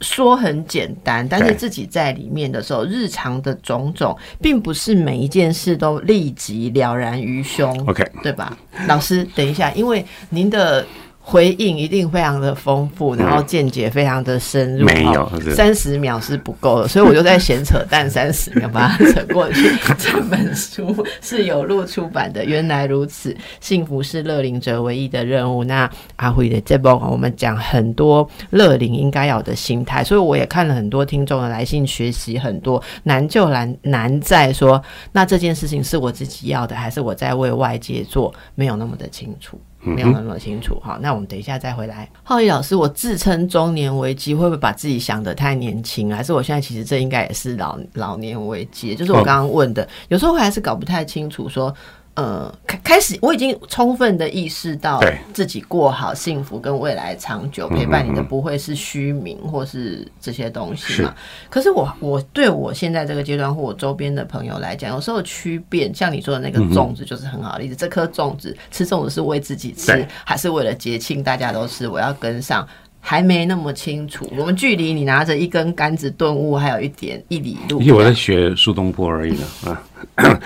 [0.00, 7.70] 说很简单，但是自己在里面的时候，日常的种种，并不是每一件事都立即了然于胸。
[7.86, 8.56] OK，对吧？
[8.86, 10.86] 老师，等一下，因为您的。
[11.22, 14.86] 回应一定非常的丰富，然后见解非常的深入。
[14.86, 19.70] 没有，三十秒是不够的，所以我就在闲扯淡 三十秒把它扯过去。
[19.98, 25.62] 这本书是有路出版的，原来如此，幸福是乐龄者唯一的任务。
[25.62, 39.60] 那阿辉的这本我们讲很多乐龄应该有的心态，所以我也看了很多听众的来信，学习很多难就难难在说，那这件事情是我自己要的，还是我在为外界做，没有那么的清楚。
[39.82, 42.08] 没有那么清楚哈，那我们等一下再回来。
[42.22, 46.14] 浩宇老师，我自称中年危机，会不会把自己想的太年轻？
[46.14, 48.94] 还是我现在其实这应该也是老老年危机？
[48.94, 51.74] 就是我刚刚问的，有时候还是搞不太清楚说。
[52.14, 55.00] 呃，开开始我已经充分的意识到，
[55.32, 61.14] 自己过好幸福跟未来长久陪伴你的不会是虚名或是这些东西嘛。
[61.48, 67.76] 可是我我对我现在这个阶段或我周边的朋友来讲，有时候区别，像你说的那个粽子就是很好的例子。
[67.76, 71.88] 这颗粽子吃粽子是为自己吃，还是为了节庆大家都吃？
[71.88, 72.66] 我要跟上。
[73.00, 77.80] 还没那么清楚，我们距离你拿着一根杆子顿悟还有一点一里路。
[77.80, 80.40] 因为我在学苏东坡而已呢啊。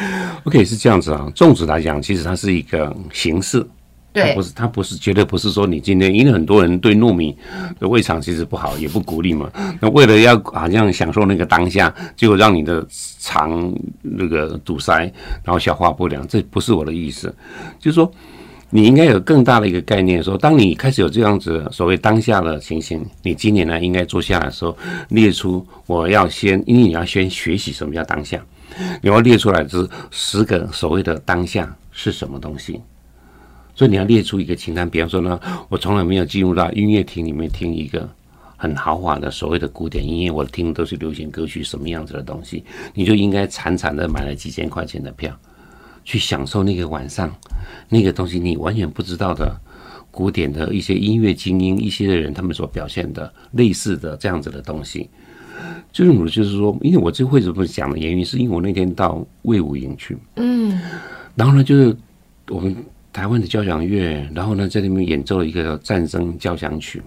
[0.45, 1.27] OK，是这样子啊。
[1.35, 3.67] 粽子来讲，其实它是一个形式，
[4.13, 7.37] 对不，是它不是绝对不是说你今天，因为很多人对糯米
[7.81, 9.51] 的胃肠其实不好，也不鼓励嘛。
[9.81, 12.87] 那为了要好像享受那个当下，结果让你的
[13.19, 15.01] 肠那个堵塞，
[15.43, 17.35] 然后消化不良，这不是我的意思，
[17.81, 18.11] 就是说。
[18.77, 24.77] 你应该有更大的一个概念，说当你开始有这样子所谓当下的情形，你今年呢应该坐下来的时候，
[25.11, 28.45] 列出我要先，因为你要先学习什么叫当下，
[29.01, 32.81] 你要列出来这十个所谓的当下是什么东西，
[33.77, 34.91] 所以你要列出一个清单。
[34.91, 38.11] 比方说呢，我从来没有进入到音乐厅里面听一个
[38.57, 45.33] 很豪华的所谓的古典音乐，我听都是流行歌曲，什么样子的东西，你就应该惨惨的买了几千块钱的票。
[46.05, 47.35] 去享受那个晚上，
[47.89, 49.59] 那个东西你完全不知道的
[50.11, 55.09] 古典的一些音乐精英一些的人他们所表现的类似的这样子的东西，
[55.91, 60.79] 就是我就是说，因为我这会怎么讲的原因，是因为我那天到魏武营去，嗯，
[61.35, 61.97] 然后呢，就是
[62.49, 62.77] 我们
[63.13, 67.03] 台湾的交响乐，然后呢在那边演奏了一个战争交响曲，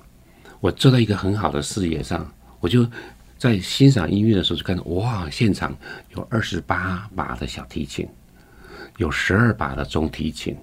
[0.59, 2.29] 我坐在一个很好的视野上，
[2.59, 2.85] 我就
[3.37, 5.77] 在欣赏音乐的时候就看到，哇，现场
[6.15, 8.07] 有二十八把的小提琴。
[8.97, 10.55] 有十二把的中提琴，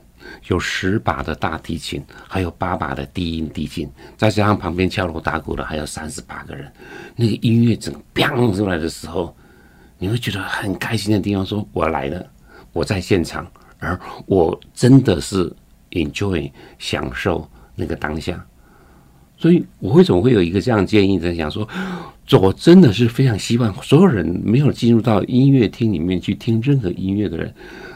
[0.48, 6.70] 有十把的大提琴，还有八把的低音提琴，再加上旁边敲锣打鼓的，还有三十八个人。
[7.16, 9.34] 那个音乐整个砰出来的时候，
[9.98, 12.26] 你会觉得很开心的地方，说我来了，
[12.72, 13.46] 我在现场，
[13.78, 15.50] 而我真的是
[15.90, 18.44] enjoy 享受那个当下。
[19.36, 21.68] 所以，我为什么会有一个这样建议在想说，
[22.40, 27.54] 我真的是非常希望所有人没有进入到音乐厅里面去听任何音乐的人。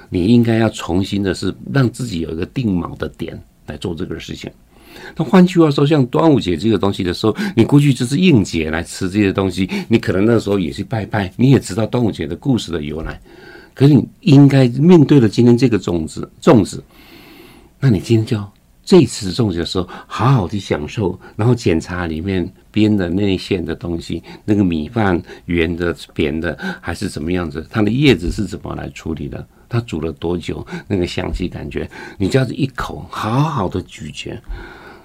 [0.09, 4.51] 你应该要重新的是让自己有一个定锚的点来做这个事情。
[5.17, 13.21] 那换句话说，像端午节这个东西的时候，你过去就是应节来吃这些东西，你可能那时候也是拜拜，你也知道端午节的故事的由来。
[13.75, 16.83] 可是你应该面对了今天这个粽子，粽子，
[17.79, 29.47] 那你今天就要这次粽子的时候，好好的享受，然后检查里面编的内馅的东西，那个米饭圆的、扁的还是怎么样子，它的叶子是怎么来处理的。
[29.69, 30.67] 它煮了多久？
[30.87, 34.37] 那个香气感觉，你这样子一口好好的咀嚼，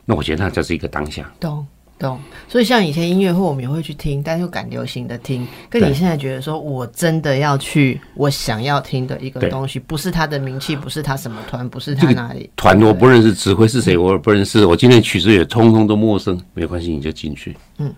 [0.05, 1.31] 那我觉得那就是一个当下。
[1.39, 1.65] 懂
[1.99, 2.19] 懂。
[2.47, 5.47] 所以像以前音乐会，我们也会去听，但又赶流行的听。
[5.69, 14.65] 跟你现在觉得说，我真的要去我想要听的一个东西，不是他的名气，不是他什么团，不是他哪里团，我不认识，指挥是谁，我也不认识。
[14.65, 17.55] 我今天曲子也通通都陌生，没关系，你就进去。
[17.77, 17.93] 嗯，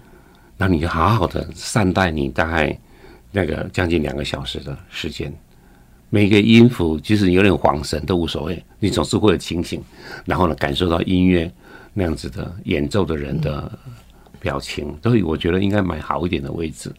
[0.57, 2.77] 那你就好好的善待你大概
[3.31, 5.33] 那个将近两个小时的时间。
[6.15, 9.81] 每个音符，即使有点恍神都无所谓，你总是会有清醒，
[10.23, 11.51] 然后呢，感受到音乐
[11.93, 13.69] 那样子的演奏的人的
[14.39, 16.89] 表情，所以我觉得应该买好一点的位置，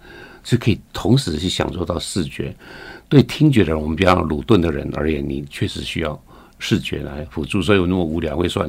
[0.45, 2.55] 是可以同时去享受到视觉。
[3.09, 6.23] 对听觉的人，我们比较鲁钝的人而言，你确实需要
[6.59, 8.69] 视觉来辅助，所以我那么无聊会算。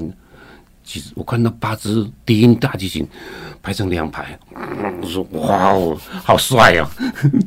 [0.88, 3.06] 其实我看到八只低音大提琴
[3.62, 4.40] 排成两排，
[5.02, 6.88] 我说哇哦，好帅哦！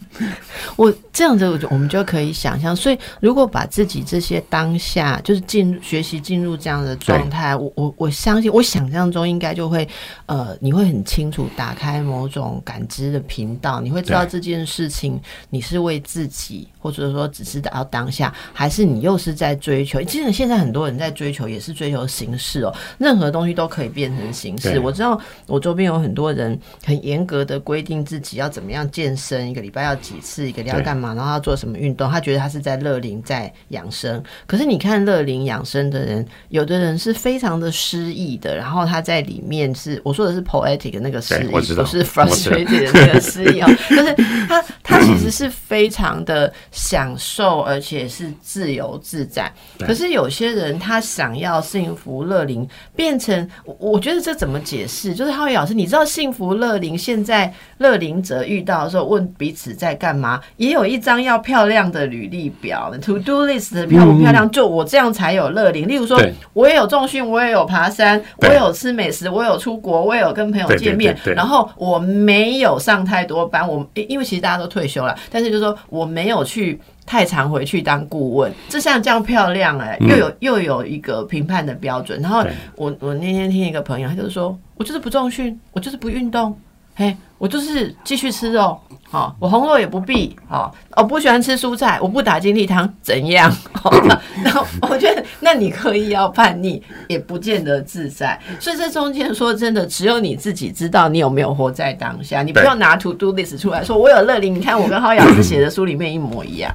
[0.76, 2.76] 我这样子，我就我们就可以想象。
[2.76, 9.88] 所以，如果把自己这些当下，就是进学习进入这样的状态，我我我相信，我想象中应该就会
[10.26, 20.02] 呃，你会很清楚打开某种感知的频道，你会知道这件事情你是为自己，或者说只是到当下，还是你又是在追求？
[20.02, 23.30] 其实现在很多人在追求，也是追求形式哦，任何。
[23.30, 24.80] 东西都可以变成形式。
[24.80, 25.16] 我知道
[25.46, 32.10] 我周边有很多人很严格的规定自己要怎么样健身，一个礼拜要几次，一个礼拜要干嘛，然后要做什么运动。
[32.10, 34.20] 他觉得他是在乐龄在养生。
[34.48, 43.68] 可是你看乐龄养生的人，有的人是非常的诗意的，然后他在里面是我说的是 poetic 的那个诗意，不是 frustrated 的那个诗意哦。
[43.88, 44.12] 就是
[44.48, 49.52] 他他其实是非常的享受，而且是自由自在。
[49.78, 53.20] 可是有些人他想要幸福乐龄变。
[53.20, 55.14] 成我我觉得这怎么解释？
[55.14, 64.50] 就是浩宇老师，你知道幸福乐龄现在乐龄者遇到的时候，问彼此在干嘛，也有一张要漂亮的履历表，to do list 漂不漂亮？
[64.50, 65.86] 就我这样才有乐龄。
[65.86, 66.18] 例如说，
[66.54, 76.59] 我也有重训，我也有爬山，我有吃美食，我有出国，我有跟朋友见面，然后我没有上太多班，我因为其实大家都退休了，但是就说我没有去。
[77.06, 82.20] 太常回去当顾问，这像这样漂亮哎，又有又有一个评判的标准。
[82.20, 82.44] 然后
[82.76, 86.56] 我我那天听一个朋友，他就是说我就是不重训，我就是不运动，
[86.94, 88.78] 嘿，我就是继续吃肉，
[89.08, 93.50] 好，我红肉也不必，好，我不喜欢吃蔬菜，我不打精力汤，怎样？
[94.44, 98.38] 然后我觉得，那你可以要叛逆，也不见得自在。
[98.58, 102.42] 所以这中间说真的，只有你自己知道你有没有活在当下。
[102.42, 106.74] 你不要拿 to do This 出来说，我有乐龄，你看我跟浩雅师写的书里面一模一样。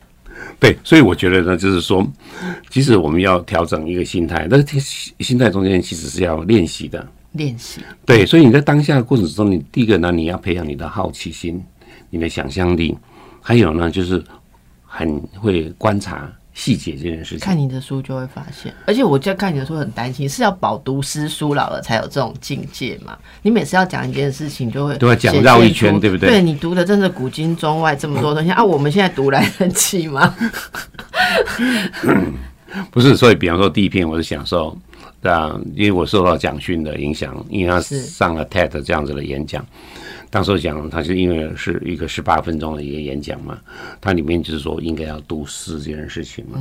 [0.60, 2.06] 对，所以我觉得呢，就是说，
[2.68, 4.78] 其实我们要调整一个心态，但是
[5.20, 7.06] 心态中间其实是要练习的。
[7.34, 7.80] 练习。
[8.04, 11.62] 对，所以你在当下的过程中，你第一个呢，你要培养你的好奇心，
[12.10, 12.96] 你的想象力，
[13.40, 14.24] 还有呢，就是
[14.84, 16.28] 很会观察。
[16.56, 18.72] 细节这件事情，看你的书就会发现。
[18.86, 23.18] 而且我在看你的书很担心，是要饱读诗书老了才有这种境界嘛？
[23.42, 26.28] 你每次要讲一件事情，就会都要讲绕一圈，对不对？
[26.28, 30.32] 对你读的真的古今中外这么多东西 啊，我们现在读来得及吗？
[32.92, 34.93] 不是，所以比方说第一篇我是享受，对
[35.30, 39.64] 啊，因为我受到蒋勋的影响，因为他上了 TED 这样子的演讲。
[40.30, 43.56] 当时讲，他是因为是一个十八分钟的一个演讲嘛，
[44.00, 46.58] 他里面就是说应该要读诗这件事情嘛。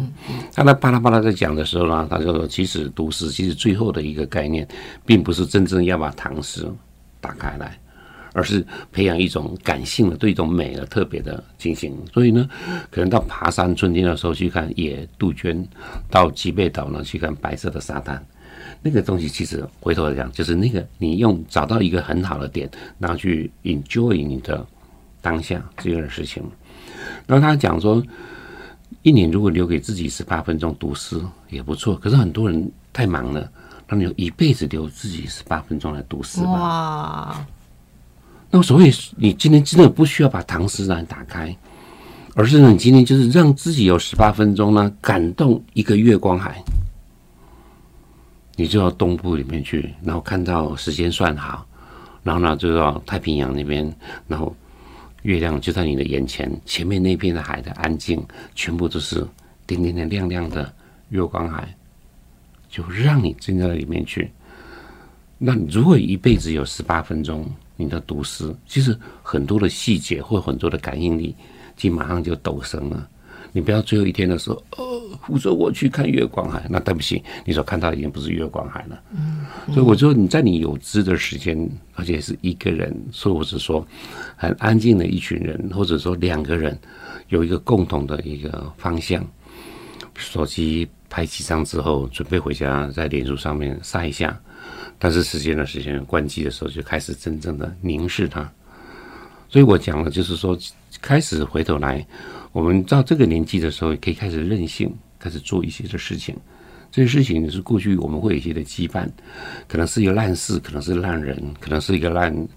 [0.54, 4.68] 他在巴拉巴拉在讲的时候呢，他就说，其实读诗其实最后的一个概念，
[5.08, 6.68] 并不是真正要把唐诗
[7.20, 7.76] 打开来，
[8.34, 11.98] 而是培养一种感性的对一种美的特别的进行。
[12.14, 12.48] 所以呢，
[12.92, 15.68] 可能到爬山春天的时候去看野杜鹃，
[16.12, 18.24] 到吉贝岛呢去看白色的沙滩。
[18.84, 22.70] 那个东西其实回头来讲，就是那个你用找到一个很好的点，
[23.00, 24.64] 然后去 enjoy 你的
[25.22, 26.44] 当下这件事情。
[27.26, 28.04] 然后他讲说，
[29.02, 31.20] 一年如果留给自己十八分钟读诗
[31.50, 31.96] 也不错。
[31.96, 33.50] 可是很多人太忙了，
[33.88, 36.52] 那你一辈子留自己十八分钟来读诗吧。
[36.52, 37.48] 哇！
[38.52, 41.56] 那所以你今天真的不需要把唐诗来打开，
[42.36, 46.64] 而是你今天就是让自己有十八分钟呢，感动一个月光海。
[48.56, 51.66] 你就到东部里面去，然后看到时间算好，
[52.24, 53.92] 然后呢就到太平洋那边，
[54.28, 54.56] 然后
[55.24, 58.24] 月亮就在你的眼前，前面那片的海的安静，
[58.54, 59.26] 全部都是
[59.66, 60.72] 点点点亮亮的
[61.10, 61.74] 月光海，
[62.70, 64.30] 就让你进到里面去。
[65.38, 67.46] 那如果一辈子有十八分钟，
[67.76, 71.36] 你的读诗，其实很多的细节或很多的感应力，
[71.76, 73.10] 就马上就陡升了。
[73.54, 74.84] 你不要最后一天的时候，呃，
[75.30, 79.00] 我说我去看月光海，那对不起，你所看到已经不是月光海了。
[79.12, 83.86] 嗯，所以我说你在你有知的时间，而且是一个人，或者是说
[84.36, 86.78] 很安静的一群人，或者说两个人
[87.30, 89.26] 有一个共同的一个方向，
[90.16, 94.36] 手机拍几张之后，准备回家在脸书上面晒一下，
[94.98, 98.52] 但是时间的时间关机的时候，就开始真正的凝视它。
[99.48, 100.58] 所以我讲的就是说，
[101.02, 102.06] 开始回头来。
[102.52, 106.36] 我们到这个年纪的时候，可以开始任性，开始做一些的事情。
[106.92, 109.08] 这些事情是过去我们会有一些的羁绊，
[109.68, 112.48] 可能是一个烂事，可能是烂人，可能是一个烂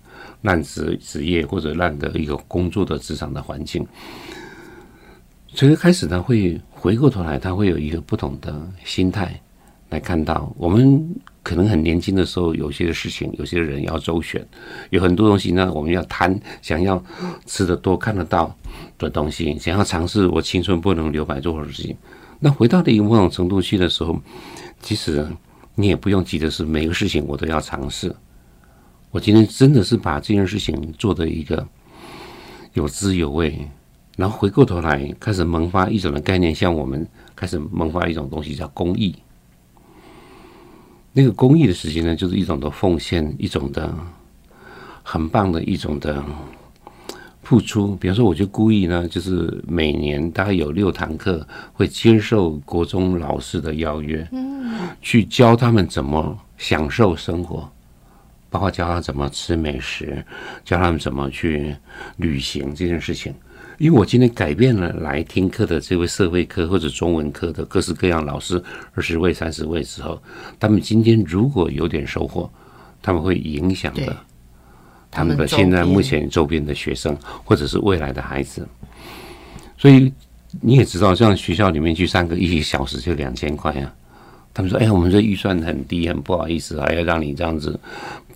[0.42, 3.86] 烂职职业或者烂的一个工作的职场的环境。
[5.48, 9.40] 所以开始呢，会回过头来，他会有一个不同的心态
[9.88, 11.02] 来看到我们。
[11.46, 14.44] 可能很年轻的时候，有些事情，有些人要周旋，
[14.90, 17.00] 有很多东西呢，我们要贪，想要
[17.44, 18.52] 吃的多、看得到
[18.98, 21.96] 的东西，想要尝试我青春不能留白做的事情。
[22.40, 24.20] 那回到的一个某种程度去的时候，
[24.82, 25.24] 其实
[25.76, 28.12] 你也不用急的是每个事情我都要尝试。
[29.12, 31.64] 我今天真的是把这件事情做的一个
[32.72, 33.56] 有滋有味，
[34.16, 39.14] 然后回过头来开始萌发一种的概念，像我们开始萌发一种东西叫公益。
[41.18, 43.90] 那个公益的时间呢，就是一种的奉献，一种的
[45.02, 46.22] 很棒的一种的
[47.42, 47.96] 付出。
[47.96, 57.66] 比方说，我就故意呢，就是每年大概有六堂课会接受国中老师的邀约，嗯，去教他们怎么享受生活，
[58.50, 60.22] 包括教他怎么吃美食，
[60.66, 61.74] 教他们怎么去
[62.18, 63.32] 旅行这件事情。
[63.78, 68.62] 因为我今天改变了来听课的这位社会科或者中文科的各式各样老师
[68.94, 70.20] 二十位三十位之后，
[70.58, 72.50] 他们今天如果有点收获，
[73.02, 74.16] 他们会影响的
[75.10, 78.66] 他们的现在目前周边的学生或者是未来的孩子。
[79.76, 80.10] 所以
[80.62, 83.94] 你也知道，像学校里面去上课一小时就两千块啊，
[84.54, 87.78] 他们说：“哎呀，我们这预算很低，很不好意思，还要让你这样子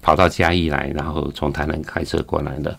[0.03, 2.79] 跑到嘉义来，然后从台南开车过来的。”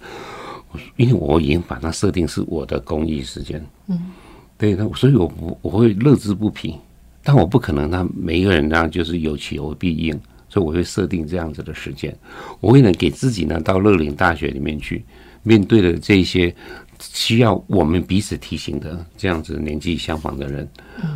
[0.95, 4.11] 因为我已经把它设定是我的公益时间，嗯，
[4.57, 6.76] 对，那所以我不我会乐之不疲，
[7.24, 10.13] 但我不可能让每一个人呢就是有求必应，
[10.49, 12.15] 所以我会设定这样子的时间，
[12.59, 15.03] 我为了给自己呢到乐龄大学里面去，
[15.43, 16.53] 面对的这些
[16.99, 20.67] 需要我们彼此提醒的这样子年纪相仿的人，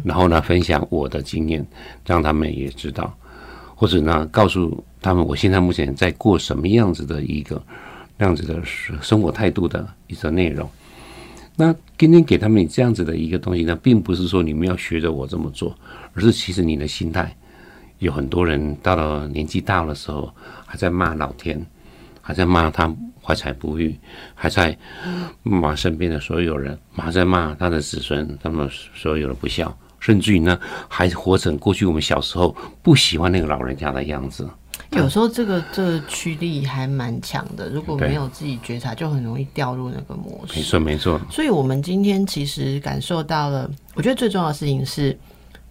[0.03, 1.65] 然后呢分享我的经验，
[2.05, 3.15] 让他们也知道，
[3.75, 7.61] 或者呢告诉他们我现在目前在过什么样子的一个。
[8.17, 8.61] 这样子的
[9.01, 10.69] 生活态度的一个内容，
[11.57, 15.77] 那今天给他们这样子的一个东西呢，并不是说你们要学着我这么做，
[16.13, 17.35] 而是其实你的心态，
[17.99, 20.33] 有很多人到了年纪大的时候，
[20.65, 21.65] 还在骂老天，
[22.21, 23.97] 还在骂他怀才不遇，
[24.33, 24.77] 还在
[25.43, 30.57] 骂身边的所有人，还在骂他的子孙，他们所有的不孝，甚至于呢，
[30.87, 34.49] 还活成过去我们小时候不喜欢那个老人家的样子。
[34.95, 40.55] 有时候这个这个驱力还蛮强的，如果没有自己觉察，就很容易掉入那个模式。
[40.55, 41.21] 没错，没错。
[41.29, 45.17] 所以，我们今天其实感受到了，我觉得最重要的事情是，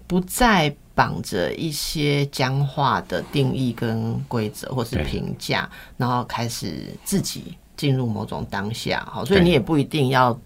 [0.06, 9.06] 不再绑着一些僵化的定义跟规则，或是评价，然后开始自己进入某种当下。
[9.10, 10.38] 好，所以你也不一定要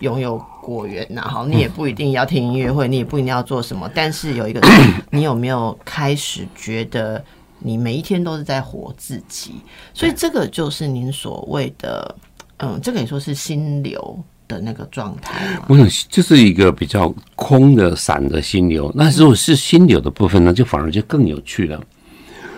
[0.00, 3.90] 拥有果园，然后你也不一定要听音乐会，你也不一定要做什么。
[3.94, 4.60] 但是有一个，
[5.10, 7.22] 你有没有开始觉得？
[7.62, 9.52] 你每一天都是在活自己，
[9.94, 12.14] 所以这个就是您所谓的，
[12.58, 15.58] 嗯，这个也说是心流的那个状态。
[15.68, 18.92] 我想这是一个比较空的、散的心流。
[18.94, 21.80] 那如果是心流的部分呢，就反而就更有趣了。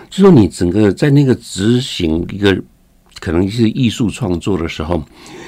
[0.09, 2.57] 就说你整个在那个执行一个
[3.19, 5.03] 可能是艺术创作的时候。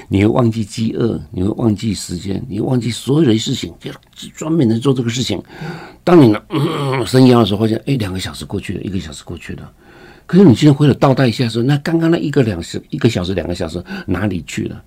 [0.09, 3.91] 你会忘记饥饿，你会忘记时间，你会忘记所有的事情，就
[4.35, 5.41] 专门的做这个事情。
[6.03, 6.41] 当你呢
[7.05, 9.71] 深夜的时候，发现哎，两个小时过去了，一个小时过去了。
[10.25, 14.81] 可是你现在回头倒带一下的时候，那刚刚那一个两时，一个小时、两个小时哪里去了？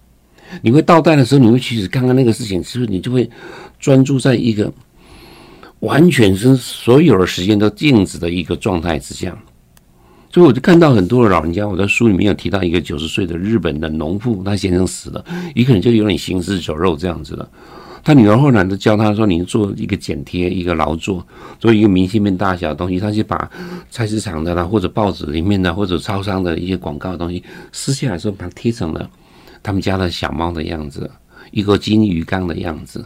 [0.62, 3.28] 你会倒带的时候，你会其实刚刚那个事情，是不是你就会
[3.78, 4.72] 专注在一个
[5.80, 9.36] 完全是所有的时间都静止的一个状态之下？
[10.32, 15.24] 所以我就看到很多的老人家，我在书里面有提到一个九十岁的日本的农妇，他先生死了，
[15.54, 17.48] 一个人就有点行尸走肉这样子的。
[18.02, 21.26] 他女儿后来就教他说：“你做一个剪贴，一个劳作，
[21.58, 23.50] 做一个明信片大小的东西。”他就把
[23.90, 29.10] 菜市场的啦，或者报纸里面的，或者超商的一些广告的东西撕下来之后，把它贴成了
[29.62, 31.10] 他们家的小猫的样子，
[31.50, 33.04] 一个金鱼缸的样子。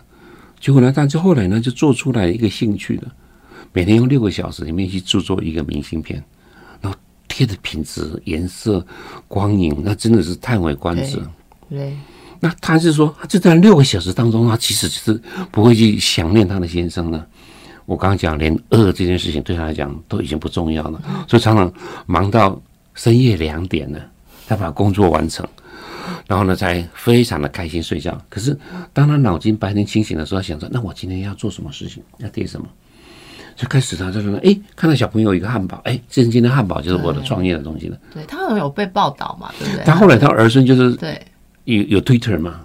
[0.61, 3.09] 结果呢，他就后来呢，就做出来一个兴趣的，
[3.73, 6.23] 每天用六个小时里面去制作一个明信片。
[7.35, 8.87] 贴的品质、颜色、
[9.27, 11.21] 光影，那真的是叹为观止。
[11.69, 11.93] 对，
[12.39, 15.21] 那他是说，就在六个小时当中，他其实就是
[15.51, 17.27] 不会去想念他的先生呢。
[17.87, 21.73] 我刚刚讲，连饿这件事情对他来讲都已经不重要了，所以常常
[22.07, 22.57] 忙到
[22.95, 23.99] 深夜两点呢，
[24.47, 25.45] 他把工作完成，
[26.29, 28.17] 然后呢，才非常的开心睡觉。
[28.29, 28.57] 可是
[28.93, 32.01] 当他脑筋白天清醒的时候，想着，那我今天要做什么事情？
[32.19, 32.69] 要贴什么？
[33.57, 39.85] 就开始他就说：“哎，看到小朋友一个汉堡，哎，这今天汉堡就是我的创业的东西了。”对他好像有被报道嘛，对不对？
[39.85, 41.21] 他后来他儿孙就是对
[41.65, 42.61] 有有 Twitter 嘛，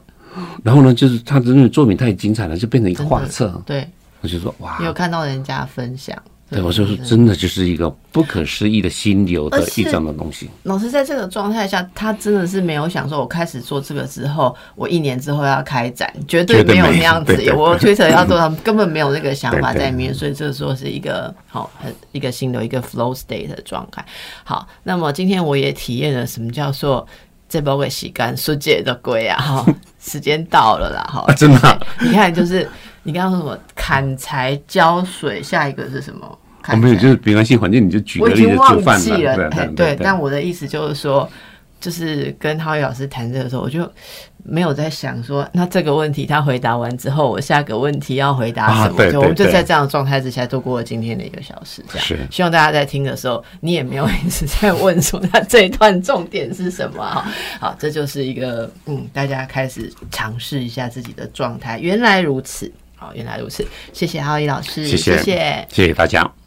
[0.63, 3.61] 然后呢，就是他的那个作品太精彩了，就变成一个画册。
[3.65, 3.87] 对，
[4.21, 6.17] 我就说哇，有看到人家分享。
[6.49, 10.49] 对，我说是真的，就是一个不可思议的心流的一张的东西。
[10.63, 17.39] 老师在这个状态下，他真的是没有想说，我开始做这个之后，我一年之后要开展，绝对没有那样子。
[17.53, 24.03] 我推测要做，他们根本没有那个想法在里面， 所以这说是一个好很一个心流，一个 flow state 的状态。
[24.43, 27.07] 好，那么今天我也体验了什么叫做
[27.47, 29.39] 这包给洗干世界的鬼啊！
[29.39, 29.65] 哈，
[29.99, 31.03] 时间到了啦！
[31.13, 32.67] 哈， 真的， 你看就是。
[33.03, 33.59] 你刚刚说什么？
[33.75, 36.39] 砍柴浇水，下一个是什么？
[36.75, 39.49] 没有，就是没关系，反正你就举个例子做饭了。
[39.75, 41.27] 对，但我的意思就是说，
[41.79, 43.89] 就是跟浩宇老师谈这个时候，我就
[44.43, 49.11] 没有在想说，那这个问题他回答完之后，我下个问题要回答什么？
[49.11, 51.83] 就我们就在这样的状态之下度过了今天的一个小时。
[51.87, 57.25] 这样，是希望大家在听的时候，你也没有一直在问说他这一段重点是什么哈。
[57.59, 61.79] 好，这就是一个嗯，大家开始尝试一下自己的状态。
[61.79, 62.71] 原来如此。
[62.99, 66.38] 好，原来如此，谢谢浩一老师，谢谢，谢谢大家。